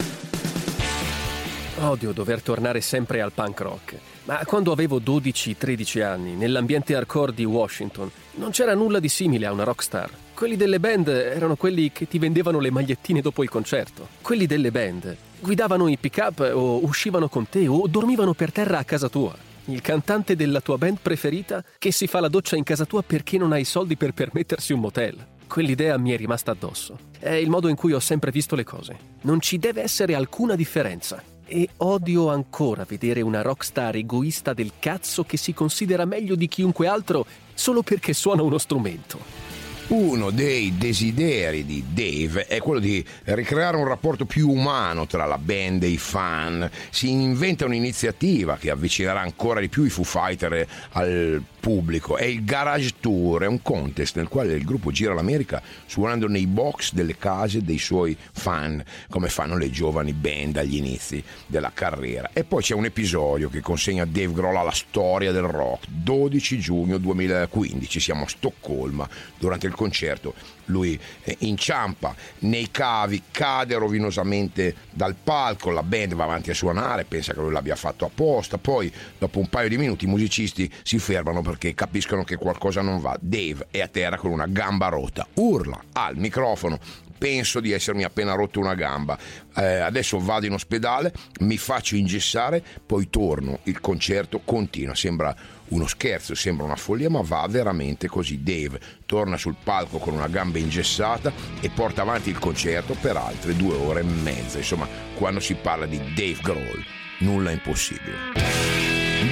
Odio 1.77 2.13
dover 2.13 2.41
tornare 2.41 2.79
sempre 2.79 3.19
al 3.19 3.33
punk 3.33 3.59
rock, 3.59 3.97
ma 4.23 4.39
quando 4.45 4.71
avevo 4.71 5.01
12-13 5.01 6.01
anni, 6.03 6.33
nell'ambiente 6.33 6.95
hardcore 6.95 7.33
di 7.33 7.43
Washington, 7.43 8.09
non 8.35 8.51
c'era 8.51 8.73
nulla 8.73 8.99
di 8.99 9.09
simile 9.09 9.45
a 9.45 9.51
una 9.51 9.65
rockstar. 9.65 10.09
Quelli 10.33 10.55
delle 10.55 10.79
band 10.79 11.09
erano 11.09 11.57
quelli 11.57 11.91
che 11.91 12.07
ti 12.07 12.17
vendevano 12.17 12.59
le 12.59 12.71
magliettine 12.71 13.19
dopo 13.19 13.43
il 13.43 13.49
concerto. 13.49 14.07
Quelli 14.21 14.45
delle 14.45 14.71
band 14.71 15.17
guidavano 15.41 15.89
i 15.89 15.97
pick-up 15.97 16.49
o 16.53 16.81
uscivano 16.81 17.27
con 17.27 17.49
te 17.49 17.67
o 17.67 17.87
dormivano 17.87 18.33
per 18.33 18.53
terra 18.53 18.77
a 18.77 18.85
casa 18.85 19.09
tua. 19.09 19.35
Il 19.65 19.81
cantante 19.81 20.37
della 20.37 20.61
tua 20.61 20.77
band 20.77 20.99
preferita 21.01 21.61
che 21.77 21.91
si 21.91 22.07
fa 22.07 22.21
la 22.21 22.29
doccia 22.29 22.55
in 22.55 22.63
casa 22.63 22.85
tua 22.85 23.03
perché 23.03 23.37
non 23.37 23.51
hai 23.51 23.65
soldi 23.65 23.97
per 23.97 24.13
permettersi 24.13 24.71
un 24.71 24.79
motel. 24.79 25.15
Quell'idea 25.45 25.97
mi 25.97 26.11
è 26.11 26.17
rimasta 26.17 26.51
addosso. 26.51 26.97
È 27.19 27.31
il 27.31 27.49
modo 27.49 27.67
in 27.67 27.75
cui 27.75 27.91
ho 27.91 27.99
sempre 27.99 28.31
visto 28.31 28.55
le 28.55 28.63
cose. 28.63 28.97
Non 29.21 29.41
ci 29.41 29.57
deve 29.57 29.81
essere 29.81 30.15
alcuna 30.15 30.55
differenza. 30.55 31.21
E 31.47 31.69
odio 31.77 32.29
ancora 32.29 32.85
vedere 32.87 33.21
una 33.21 33.43
rockstar 33.43 33.95
egoista 33.95 34.53
del 34.53 34.71
cazzo 34.79 35.23
che 35.23 35.37
si 35.37 35.53
considera 35.53 36.03
meglio 36.05 36.35
di 36.35 36.47
chiunque 36.47 36.87
altro 36.87 37.25
solo 37.53 37.83
perché 37.83 38.13
suona 38.13 38.41
uno 38.41 38.57
strumento. 38.57 39.54
Uno 39.87 40.31
dei 40.31 40.75
desideri 40.79 41.63
di 41.63 41.83
Dave 41.93 42.47
è 42.47 42.59
quello 42.59 42.79
di 42.79 43.05
ricreare 43.25 43.77
un 43.77 43.87
rapporto 43.87 44.25
più 44.25 44.49
umano 44.49 45.05
tra 45.05 45.25
la 45.25 45.37
band 45.37 45.83
e 45.83 45.89
i 45.89 45.99
fan. 45.99 46.67
Si 46.89 47.11
inventa 47.11 47.65
un'iniziativa 47.65 48.57
che 48.57 48.71
avvicinerà 48.71 49.21
ancora 49.21 49.59
di 49.59 49.69
più 49.69 49.83
i 49.83 49.89
Foo 49.89 50.03
Fighter 50.03 50.67
al 50.93 51.43
pubblico. 51.59 52.17
È 52.17 52.25
il 52.25 52.43
Garage 52.43 52.93
Tour, 52.99 53.43
è 53.43 53.47
un 53.47 53.61
contest 53.61 54.15
nel 54.17 54.27
quale 54.27 54.53
il 54.53 54.65
gruppo 54.65 54.89
gira 54.89 55.13
l'America 55.13 55.61
suonando 55.85 56.27
nei 56.27 56.47
box 56.47 56.93
delle 56.93 57.17
case 57.17 57.63
dei 57.63 57.77
suoi 57.77 58.17
fan, 58.33 58.83
come 59.09 59.29
fanno 59.29 59.55
le 59.55 59.69
giovani 59.69 60.13
band 60.13 60.57
agli 60.57 60.77
inizi 60.77 61.23
della 61.45 61.71
carriera. 61.71 62.31
E 62.33 62.43
poi 62.43 62.63
c'è 62.63 62.73
un 62.73 62.85
episodio 62.85 63.49
che 63.49 63.61
consegna 63.61 64.05
Dave 64.05 64.33
Grohl 64.33 64.57
alla 64.57 64.71
storia 64.71 65.31
del 65.31 65.43
rock. 65.43 65.85
12 65.89 66.59
giugno 66.59 66.97
2015, 66.97 67.99
siamo 67.99 68.23
a 68.23 68.27
Stoccolma 68.27 69.07
durante 69.37 69.67
il 69.67 69.73
concerto 69.75 70.33
lui 70.65 70.99
eh, 71.23 71.35
inciampa 71.41 72.15
nei 72.39 72.69
cavi, 72.71 73.23
cade 73.31 73.75
rovinosamente 73.75 74.75
dal 74.89 75.15
palco, 75.15 75.71
la 75.71 75.83
band 75.83 76.13
va 76.13 76.23
avanti 76.23 76.51
a 76.51 76.53
suonare, 76.53 77.05
pensa 77.05 77.33
che 77.33 77.39
lui 77.39 77.51
l'abbia 77.51 77.75
fatto 77.75 78.05
apposta, 78.05 78.57
poi 78.57 78.91
dopo 79.17 79.39
un 79.39 79.49
paio 79.49 79.69
di 79.69 79.77
minuti 79.77 80.05
i 80.05 80.07
musicisti 80.07 80.71
si 80.83 80.97
fermano 80.99 81.41
perché 81.41 81.73
capiscono 81.73 82.23
che 82.23 82.37
qualcosa 82.37 82.81
non 82.81 82.99
va. 82.99 83.17
Dave 83.19 83.67
è 83.71 83.81
a 83.81 83.87
terra 83.87 84.17
con 84.17 84.31
una 84.31 84.47
gamba 84.47 84.87
rotta, 84.87 85.27
urla 85.35 85.79
al 85.93 86.17
microfono 86.17 86.79
penso 87.17 87.59
di 87.59 87.71
essermi 87.71 88.03
appena 88.03 88.33
rotto 88.33 88.59
una 88.59 88.75
gamba. 88.75 89.17
Eh, 89.55 89.79
adesso 89.79 90.19
vado 90.19 90.45
in 90.45 90.53
ospedale, 90.53 91.13
mi 91.41 91.57
faccio 91.57 91.95
ingessare, 91.95 92.63
poi 92.85 93.09
torno. 93.09 93.59
Il 93.63 93.79
concerto 93.81 94.41
continua. 94.43 94.95
Sembra 94.95 95.35
uno 95.69 95.87
scherzo, 95.87 96.35
sembra 96.35 96.65
una 96.65 96.75
follia, 96.75 97.09
ma 97.09 97.21
va 97.21 97.45
veramente 97.49 98.07
così. 98.07 98.43
Dave 98.43 98.79
torna 99.05 99.37
sul 99.37 99.55
palco 99.63 99.97
con 99.97 100.13
una 100.13 100.27
gamba 100.27 100.59
ingessata 100.59 101.31
e 101.61 101.69
porta 101.69 102.01
avanti 102.01 102.29
il 102.29 102.39
concerto 102.39 102.95
per 102.99 103.17
altre 103.17 103.55
due 103.55 103.75
ore 103.75 104.01
e 104.01 104.03
mezza. 104.03 104.57
Insomma, 104.57 104.87
quando 105.15 105.39
si 105.39 105.55
parla 105.55 105.85
di 105.85 105.97
Dave 106.13 106.39
Grohl, 106.41 106.83
nulla 107.19 107.49
è 107.49 107.53
impossibile. 107.53 108.54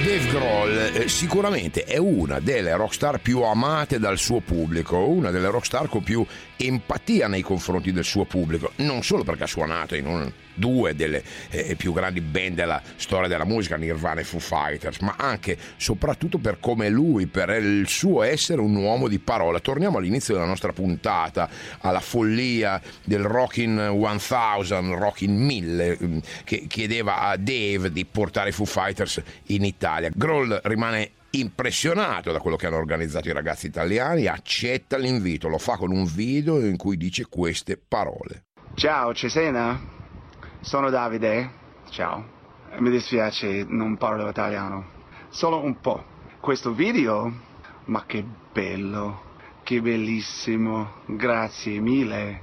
Dave 0.02 0.26
Grohl 0.26 0.90
eh, 0.94 1.08
sicuramente 1.08 1.84
è 1.84 1.98
una 1.98 2.40
delle 2.40 2.74
rockstar 2.74 3.20
più 3.20 3.42
amate 3.42 3.98
dal 3.98 4.18
suo 4.18 4.40
pubblico, 4.40 4.96
una 5.08 5.30
delle 5.30 5.50
rockstar 5.50 5.88
con 5.88 6.02
più 6.02 6.24
empatia 6.56 7.28
nei 7.28 7.42
confronti 7.42 7.92
del 7.92 8.04
suo 8.04 8.24
pubblico, 8.24 8.72
non 8.76 9.02
solo 9.02 9.24
perché 9.24 9.44
ha 9.44 9.46
suonato 9.46 9.94
in 9.94 10.06
un, 10.06 10.32
due 10.54 10.94
delle 10.94 11.22
eh, 11.50 11.74
più 11.76 11.92
grandi 11.92 12.20
band 12.20 12.54
della 12.54 12.80
storia 12.96 13.28
della 13.28 13.44
musica, 13.44 13.76
Nirvana 13.76 14.20
e 14.20 14.24
Foo 14.24 14.40
Fighters, 14.40 14.98
ma 15.00 15.14
anche 15.18 15.56
soprattutto 15.76 16.38
per 16.38 16.58
come 16.60 16.88
lui, 16.88 17.26
per 17.26 17.50
il 17.50 17.88
suo 17.88 18.22
essere 18.22 18.60
un 18.60 18.74
uomo 18.74 19.08
di 19.08 19.18
parola. 19.18 19.60
Torniamo 19.60 19.98
all'inizio 19.98 20.34
della 20.34 20.46
nostra 20.46 20.72
puntata, 20.72 21.48
alla 21.80 22.00
follia 22.00 22.80
del 23.04 23.22
Rockin' 23.22 23.90
1000, 23.94 24.94
Rockin' 24.96 25.36
1000, 25.36 25.98
mm, 26.02 26.18
che 26.44 26.66
chiedeva 26.68 27.20
a 27.20 27.36
Dave 27.36 27.90
di 27.92 28.04
portare 28.04 28.50
i 28.50 28.52
Foo 28.52 28.66
Fighters 28.66 29.20
in 29.46 29.64
Italia. 29.64 30.10
Grohl 30.14 30.60
rimane 30.64 31.10
impressionato 31.34 32.32
da 32.32 32.38
quello 32.38 32.56
che 32.56 32.66
hanno 32.66 32.76
organizzato 32.76 33.28
i 33.28 33.32
ragazzi 33.32 33.66
italiani, 33.66 34.26
accetta 34.26 34.96
l'invito, 34.96 35.48
lo 35.48 35.58
fa 35.58 35.76
con 35.76 35.90
un 35.90 36.04
video 36.04 36.60
in 36.60 36.76
cui 36.76 36.96
dice 36.96 37.26
queste 37.28 37.76
parole. 37.76 38.44
Ciao 38.74 39.14
Cesena, 39.14 39.80
sono 40.64 40.88
Davide, 40.88 41.50
ciao. 41.90 42.24
Mi 42.78 42.90
dispiace, 42.90 43.64
non 43.68 43.96
parlo 43.98 44.28
italiano, 44.28 44.86
solo 45.28 45.62
un 45.62 45.78
po'. 45.78 46.02
Questo 46.40 46.72
video, 46.72 47.30
ma 47.84 48.04
che 48.06 48.24
bello, 48.52 49.20
che 49.62 49.80
bellissimo, 49.80 51.02
grazie 51.04 51.80
mille. 51.80 52.40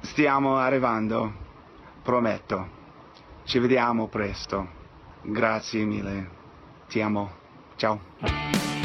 Stiamo 0.00 0.56
arrivando, 0.56 1.32
prometto. 2.02 2.68
Ci 3.44 3.58
vediamo 3.58 4.06
presto. 4.06 4.68
Grazie 5.22 5.84
mille. 5.84 6.30
Ti 6.88 7.00
amo. 7.00 7.30
Ciao. 7.74 8.75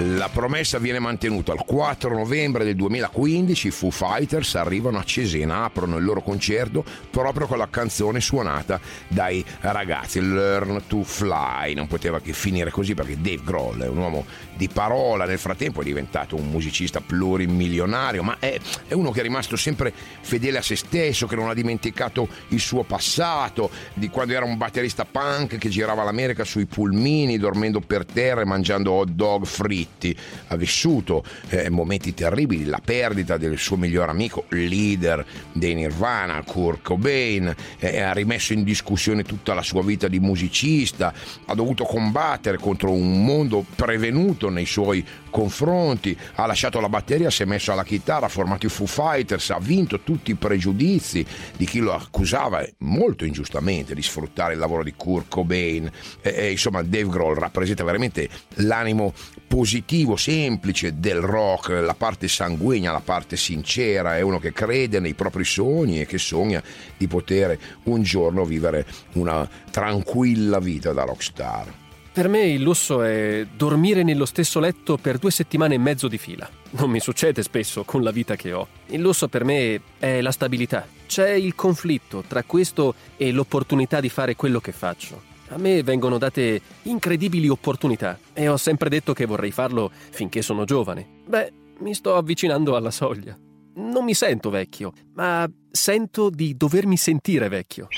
La 0.00 0.28
promessa 0.28 0.78
viene 0.78 1.00
mantenuta. 1.00 1.52
Il 1.52 1.64
4 1.66 2.14
novembre 2.14 2.62
del 2.62 2.76
2015 2.76 3.66
i 3.66 3.70
Foo 3.72 3.90
Fighters 3.90 4.54
arrivano 4.54 4.98
a 4.98 5.02
Cesena, 5.02 5.64
aprono 5.64 5.96
il 5.96 6.04
loro 6.04 6.22
concerto 6.22 6.84
proprio 7.10 7.48
con 7.48 7.58
la 7.58 7.66
canzone 7.68 8.20
suonata 8.20 8.78
dai 9.08 9.44
ragazzi, 9.58 10.20
Learn 10.20 10.82
to 10.86 11.02
Fly. 11.02 11.74
Non 11.74 11.88
poteva 11.88 12.20
che 12.20 12.32
finire 12.32 12.70
così 12.70 12.94
perché 12.94 13.16
Dave 13.20 13.40
Grohl 13.42 13.82
è 13.82 13.88
un 13.88 13.96
uomo 13.96 14.24
di 14.56 14.68
parola, 14.68 15.24
nel 15.24 15.38
frattempo 15.38 15.80
è 15.80 15.84
diventato 15.84 16.36
un 16.36 16.48
musicista 16.48 17.00
plurimilionario, 17.00 18.22
ma 18.22 18.36
è, 18.38 18.56
è 18.86 18.94
uno 18.94 19.10
che 19.10 19.18
è 19.18 19.22
rimasto 19.24 19.56
sempre 19.56 19.92
fedele 20.20 20.58
a 20.58 20.62
se 20.62 20.76
stesso, 20.76 21.26
che 21.26 21.34
non 21.34 21.48
ha 21.48 21.54
dimenticato 21.54 22.28
il 22.48 22.60
suo 22.60 22.84
passato, 22.84 23.68
di 23.94 24.08
quando 24.10 24.32
era 24.32 24.44
un 24.44 24.56
batterista 24.56 25.04
punk 25.04 25.58
che 25.58 25.68
girava 25.68 26.04
l'America 26.04 26.44
sui 26.44 26.66
pulmini, 26.66 27.36
dormendo 27.36 27.80
per 27.80 28.04
terra 28.04 28.42
e 28.42 28.44
mangiando 28.44 28.92
hot 28.92 29.08
dog 29.08 29.44
fritti 29.44 29.87
conflitti, 29.98 30.16
ha 30.48 30.56
vissuto 30.56 31.24
eh, 31.48 31.68
momenti 31.68 32.14
terribili, 32.14 32.64
la 32.64 32.80
perdita 32.82 33.36
del 33.36 33.58
suo 33.58 33.76
miglior 33.76 34.08
amico, 34.08 34.44
leader 34.50 35.24
dei 35.52 35.74
Nirvana, 35.74 36.42
Kurt 36.44 36.82
Cobain, 36.82 37.54
eh, 37.78 38.00
ha 38.00 38.12
rimesso 38.12 38.52
in 38.52 38.62
discussione 38.62 39.24
tutta 39.24 39.54
la 39.54 39.62
sua 39.62 39.82
vita 39.82 40.06
di 40.08 40.20
musicista, 40.20 41.12
ha 41.46 41.54
dovuto 41.54 41.84
combattere 41.84 42.58
contro 42.58 42.92
un 42.92 43.24
mondo 43.24 43.64
prevenuto 43.74 44.48
nei 44.48 44.66
suoi 44.66 45.04
confronti, 45.30 46.16
ha 46.34 46.46
lasciato 46.46 46.80
la 46.80 46.88
batteria, 46.88 47.30
si 47.30 47.42
è 47.42 47.46
messo 47.46 47.72
alla 47.72 47.84
chitarra, 47.84 48.26
ha 48.26 48.30
formato 48.30 48.66
i 48.66 48.68
Foo 48.68 48.86
Fighters, 48.86 49.50
ha 49.50 49.58
vinto 49.58 50.00
tutti 50.00 50.30
i 50.30 50.34
pregiudizi 50.34 51.24
di 51.56 51.66
chi 51.66 51.80
lo 51.80 51.92
accusava 51.92 52.64
molto 52.78 53.24
ingiustamente 53.24 53.94
di 53.94 54.02
sfruttare 54.02 54.54
il 54.54 54.58
lavoro 54.58 54.82
di 54.82 54.94
Kurt 54.96 55.28
Cobain. 55.28 55.90
E, 56.22 56.50
insomma, 56.50 56.82
Dave 56.82 57.08
Grohl 57.08 57.36
rappresenta 57.36 57.84
veramente 57.84 58.28
l'animo 58.54 59.12
positivo, 59.46 59.77
semplice 60.16 60.98
del 60.98 61.20
rock, 61.20 61.68
la 61.68 61.94
parte 61.94 62.28
sanguigna, 62.28 62.92
la 62.92 63.02
parte 63.04 63.36
sincera, 63.36 64.16
è 64.16 64.20
uno 64.20 64.38
che 64.38 64.52
crede 64.52 65.00
nei 65.00 65.14
propri 65.14 65.44
sogni 65.44 66.00
e 66.00 66.06
che 66.06 66.18
sogna 66.18 66.62
di 66.96 67.06
poter 67.06 67.58
un 67.84 68.02
giorno 68.02 68.44
vivere 68.44 68.86
una 69.12 69.48
tranquilla 69.70 70.58
vita 70.58 70.92
da 70.92 71.04
rockstar. 71.04 71.72
Per 72.18 72.28
me 72.28 72.46
il 72.46 72.62
lusso 72.62 73.02
è 73.02 73.46
dormire 73.56 74.02
nello 74.02 74.24
stesso 74.24 74.58
letto 74.58 74.96
per 74.96 75.18
due 75.18 75.30
settimane 75.30 75.74
e 75.76 75.78
mezzo 75.78 76.08
di 76.08 76.18
fila. 76.18 76.50
Non 76.70 76.90
mi 76.90 76.98
succede 76.98 77.44
spesso 77.44 77.84
con 77.84 78.02
la 78.02 78.10
vita 78.10 78.34
che 78.34 78.52
ho. 78.52 78.66
Il 78.86 79.00
lusso 79.00 79.28
per 79.28 79.44
me 79.44 79.80
è 79.98 80.20
la 80.20 80.32
stabilità. 80.32 80.84
C'è 81.06 81.30
il 81.30 81.54
conflitto 81.54 82.24
tra 82.26 82.42
questo 82.42 82.94
e 83.16 83.30
l'opportunità 83.30 84.00
di 84.00 84.08
fare 84.08 84.34
quello 84.34 84.58
che 84.58 84.72
faccio. 84.72 85.27
A 85.50 85.56
me 85.56 85.82
vengono 85.82 86.18
date 86.18 86.60
incredibili 86.82 87.48
opportunità 87.48 88.18
e 88.34 88.48
ho 88.48 88.56
sempre 88.56 88.90
detto 88.90 89.14
che 89.14 89.24
vorrei 89.24 89.50
farlo 89.50 89.90
finché 90.10 90.42
sono 90.42 90.64
giovane. 90.64 91.22
Beh, 91.26 91.52
mi 91.78 91.94
sto 91.94 92.16
avvicinando 92.16 92.76
alla 92.76 92.90
soglia. 92.90 93.36
Non 93.76 94.04
mi 94.04 94.14
sento 94.14 94.50
vecchio, 94.50 94.92
ma 95.14 95.48
sento 95.70 96.30
di 96.30 96.56
dovermi 96.56 96.96
sentire 96.96 97.48
vecchio. 97.48 97.88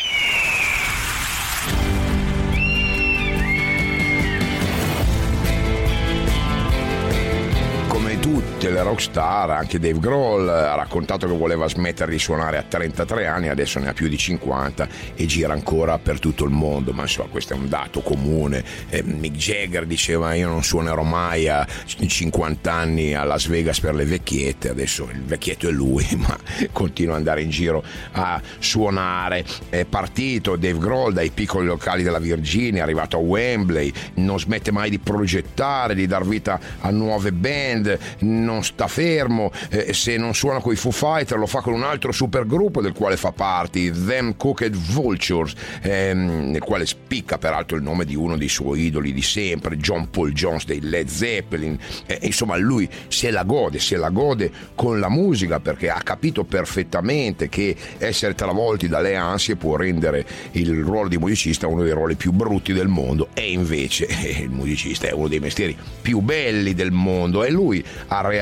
Tutte 8.61 8.75
le 8.75 8.83
rockstar, 8.83 9.49
anche 9.53 9.79
Dave 9.79 9.99
Grohl 9.99 10.47
ha 10.47 10.75
raccontato 10.75 11.27
che 11.27 11.33
voleva 11.33 11.67
smettere 11.67 12.11
di 12.11 12.19
suonare 12.19 12.59
a 12.59 12.63
33 12.63 13.27
anni, 13.27 13.49
adesso 13.49 13.79
ne 13.79 13.89
ha 13.89 13.95
più 13.95 14.07
di 14.07 14.19
50 14.19 14.87
e 15.15 15.25
gira 15.25 15.55
ancora 15.55 15.99
per 15.99 16.19
tutto 16.19 16.45
il 16.45 16.51
mondo, 16.51 16.93
ma 16.93 17.03
insomma 17.03 17.31
questo 17.31 17.55
è 17.55 17.57
un 17.57 17.71
dato 17.71 18.03
comune. 18.03 18.63
Eh, 18.91 19.03
Mick 19.03 19.35
Jagger 19.35 19.87
diceva 19.87 20.35
io 20.35 20.49
non 20.49 20.63
suonerò 20.63 21.03
mai 21.03 21.49
a 21.49 21.67
50 21.87 22.71
anni 22.71 23.15
a 23.15 23.25
Las 23.25 23.47
Vegas 23.47 23.81
per 23.81 23.95
le 23.95 24.05
vecchiette, 24.05 24.69
adesso 24.69 25.09
il 25.11 25.23
vecchietto 25.23 25.67
è 25.67 25.73
lui, 25.73 26.07
ma 26.21 26.37
continua 26.71 27.13
ad 27.13 27.21
andare 27.21 27.41
in 27.41 27.49
giro 27.49 27.83
a 28.13 28.43
suonare. 28.59 29.43
È 29.71 29.87
partito 29.87 30.57
Dave 30.57 30.79
Grohl 30.79 31.15
dai 31.15 31.31
piccoli 31.31 31.65
locali 31.65 32.03
della 32.03 32.19
Virginia, 32.19 32.81
è 32.81 32.83
arrivato 32.83 33.17
a 33.17 33.21
Wembley, 33.21 33.91
non 34.17 34.39
smette 34.39 34.71
mai 34.71 34.91
di 34.91 34.99
progettare, 34.99 35.95
di 35.95 36.07
dar 36.07 36.27
vita 36.27 36.61
a 36.81 36.91
nuove 36.91 37.33
band, 37.33 37.99
non 38.19 38.50
sta 38.63 38.89
fermo, 38.89 39.51
eh, 39.71 39.93
se 39.93 40.17
non 40.17 40.35
suona 40.35 40.61
con 40.61 40.73
i 40.73 40.77
Foo 40.77 40.91
Fighter 40.91 41.39
lo 41.39 41.47
fa 41.47 41.61
con 41.61 41.73
un 41.73 41.83
altro 41.83 42.13
supergruppo 42.13 42.81
del 42.81 42.93
quale 42.93 43.17
fa 43.17 43.33
parte, 43.33 43.91
Them 43.91 44.37
Cooked 44.37 44.75
Vultures, 44.75 45.55
ehm, 45.83 46.51
nel 46.51 46.61
quale 46.61 46.87
spicca 46.87 47.39
peraltro 47.39 47.77
il 47.77 47.83
nome 47.83 48.05
di 48.05 48.15
uno 48.15 48.37
dei 48.37 48.49
suoi 48.49 48.87
idoli 48.87 49.13
di 49.13 49.23
sempre, 49.23 49.77
John 49.77 50.11
Paul 50.11 50.33
Jones 50.33 50.65
dei 50.65 50.81
Led 50.81 51.09
Zeppelin. 51.09 51.79
Eh, 52.07 52.19
insomma, 52.23 52.57
lui 52.57 52.89
se 53.09 53.31
la 53.31 53.45
gode, 53.45 53.79
se 53.79 53.97
la 53.97 54.11
gode 54.11 54.51
con 54.75 54.99
la 55.01 55.09
musica 55.09 55.61
perché 55.61 55.91
ha 55.91 56.01
capito 56.03 56.45
perfettamente 56.45 57.49
che 57.49 57.77
essere 57.99 58.35
travolti 58.35 58.89
dalle 58.89 59.17
ansie 59.17 59.57
può 59.57 59.77
rendere 59.77 60.25
il 60.53 60.83
ruolo 60.83 61.09
di 61.09 61.19
musicista 61.19 61.67
uno 61.67 61.83
dei 61.83 61.93
ruoli 61.93 62.15
più 62.15 62.33
brutti 62.33 62.73
del 62.73 62.89
mondo 62.89 63.29
e 63.35 63.51
invece 63.51 64.07
eh, 64.07 64.43
il 64.43 64.51
musicista 64.51 65.09
è 65.09 65.13
uno 65.13 65.29
dei 65.29 65.41
mestieri 65.41 65.77
più 66.01 66.21
belli 66.21 66.75
del 66.75 66.91
mondo 66.91 67.45
e 67.45 67.51
lui 67.51 67.85
ha 68.09 68.21
reagito, 68.21 68.40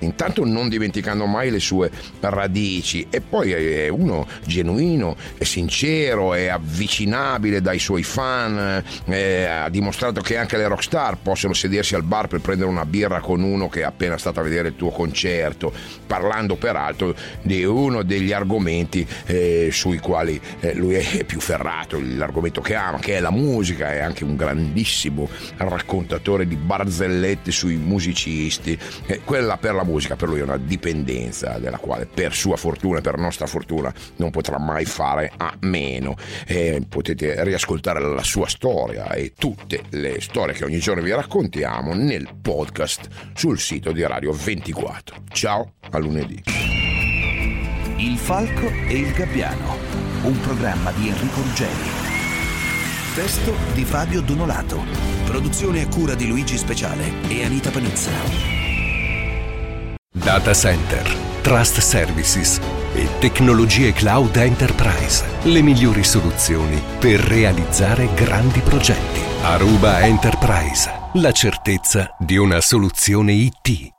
intanto 0.00 0.44
non 0.44 0.68
dimenticando 0.68 1.26
mai 1.26 1.50
le 1.50 1.60
sue 1.60 1.90
radici. 2.20 3.06
E 3.10 3.20
poi 3.20 3.52
è 3.52 3.88
uno 3.88 4.26
genuino, 4.46 5.16
è 5.36 5.44
sincero, 5.44 6.34
è 6.34 6.46
avvicinabile 6.46 7.60
dai 7.60 7.78
suoi 7.78 8.02
fan, 8.02 8.82
eh, 9.06 9.44
ha 9.44 9.68
dimostrato 9.68 10.20
che 10.20 10.36
anche 10.36 10.56
le 10.56 10.68
rockstar 10.68 11.18
possono 11.22 11.52
sedersi 11.52 11.94
al 11.94 12.02
bar 12.02 12.28
per 12.28 12.40
prendere 12.40 12.68
una 12.70 12.86
birra 12.86 13.20
con 13.20 13.42
uno 13.42 13.68
che 13.68 13.80
è 13.80 13.84
appena 13.84 14.18
stato 14.18 14.40
a 14.40 14.42
vedere 14.42 14.68
il 14.68 14.76
tuo 14.76 14.90
concerto, 14.90 15.72
parlando 16.06 16.56
peraltro 16.56 17.14
di 17.42 17.64
uno 17.64 18.02
degli 18.02 18.32
argomenti 18.32 19.06
eh, 19.26 19.68
sui 19.72 19.98
quali 19.98 20.40
eh, 20.60 20.74
lui 20.74 20.94
è 20.94 21.24
più 21.24 21.40
ferrato, 21.40 22.00
l'argomento 22.00 22.60
che 22.60 22.74
ama, 22.74 22.98
che 22.98 23.16
è 23.16 23.20
la 23.20 23.30
musica, 23.30 23.92
è 23.92 24.00
anche 24.00 24.24
un 24.24 24.36
grandissimo 24.36 25.28
raccontatore 25.56 26.46
di 26.46 26.56
barzellette 26.56 27.50
sui 27.50 27.76
musicisti 27.76 28.78
artisti. 28.94 29.02
Eh, 29.06 29.20
quella 29.24 29.56
per 29.56 29.74
la 29.74 29.84
musica 29.84 30.16
per 30.16 30.28
lui 30.28 30.40
è 30.40 30.42
una 30.42 30.56
dipendenza 30.56 31.58
della 31.58 31.78
quale 31.78 32.06
per 32.06 32.34
sua 32.34 32.56
fortuna 32.56 32.98
e 32.98 33.00
per 33.00 33.18
nostra 33.18 33.46
fortuna 33.46 33.92
non 34.16 34.30
potrà 34.30 34.58
mai 34.58 34.84
fare 34.84 35.32
a 35.36 35.54
meno. 35.60 36.16
Eh, 36.46 36.82
potete 36.88 37.42
riascoltare 37.44 38.00
la 38.00 38.22
sua 38.22 38.48
storia 38.48 39.10
e 39.12 39.32
tutte 39.36 39.82
le 39.90 40.20
storie 40.20 40.54
che 40.54 40.64
ogni 40.64 40.78
giorno 40.78 41.02
vi 41.02 41.12
raccontiamo 41.12 41.94
nel 41.94 42.28
podcast 42.40 43.08
sul 43.34 43.58
sito 43.58 43.92
di 43.92 44.04
Radio 44.06 44.32
24. 44.32 45.16
Ciao, 45.32 45.74
a 45.90 45.98
lunedì. 45.98 46.42
Il 47.96 48.16
Falco 48.18 48.66
e 48.66 48.98
il 48.98 49.12
Gabbiano, 49.12 49.76
un 50.22 50.38
programma 50.40 50.90
di 50.92 51.08
Enrico 51.08 51.40
Ruggeri. 51.40 52.02
Testo 53.14 53.54
di 53.74 53.84
Fabio 53.84 54.20
Donolato. 54.20 54.82
Produzione 55.24 55.82
a 55.82 55.88
cura 55.88 56.14
di 56.14 56.26
Luigi 56.26 56.58
Speciale 56.58 57.12
e 57.28 57.44
Anita 57.44 57.70
Panizza. 57.70 58.73
Data 60.16 60.54
Center, 60.54 61.04
Trust 61.42 61.80
Services 61.80 62.60
e 62.94 63.08
tecnologie 63.18 63.92
cloud 63.92 64.36
enterprise. 64.36 65.24
Le 65.42 65.60
migliori 65.60 66.04
soluzioni 66.04 66.80
per 67.00 67.18
realizzare 67.18 68.08
grandi 68.14 68.60
progetti. 68.60 69.20
Aruba 69.42 70.02
Enterprise. 70.02 70.88
La 71.14 71.32
certezza 71.32 72.14
di 72.18 72.36
una 72.36 72.60
soluzione 72.60 73.32
IT. 73.32 73.93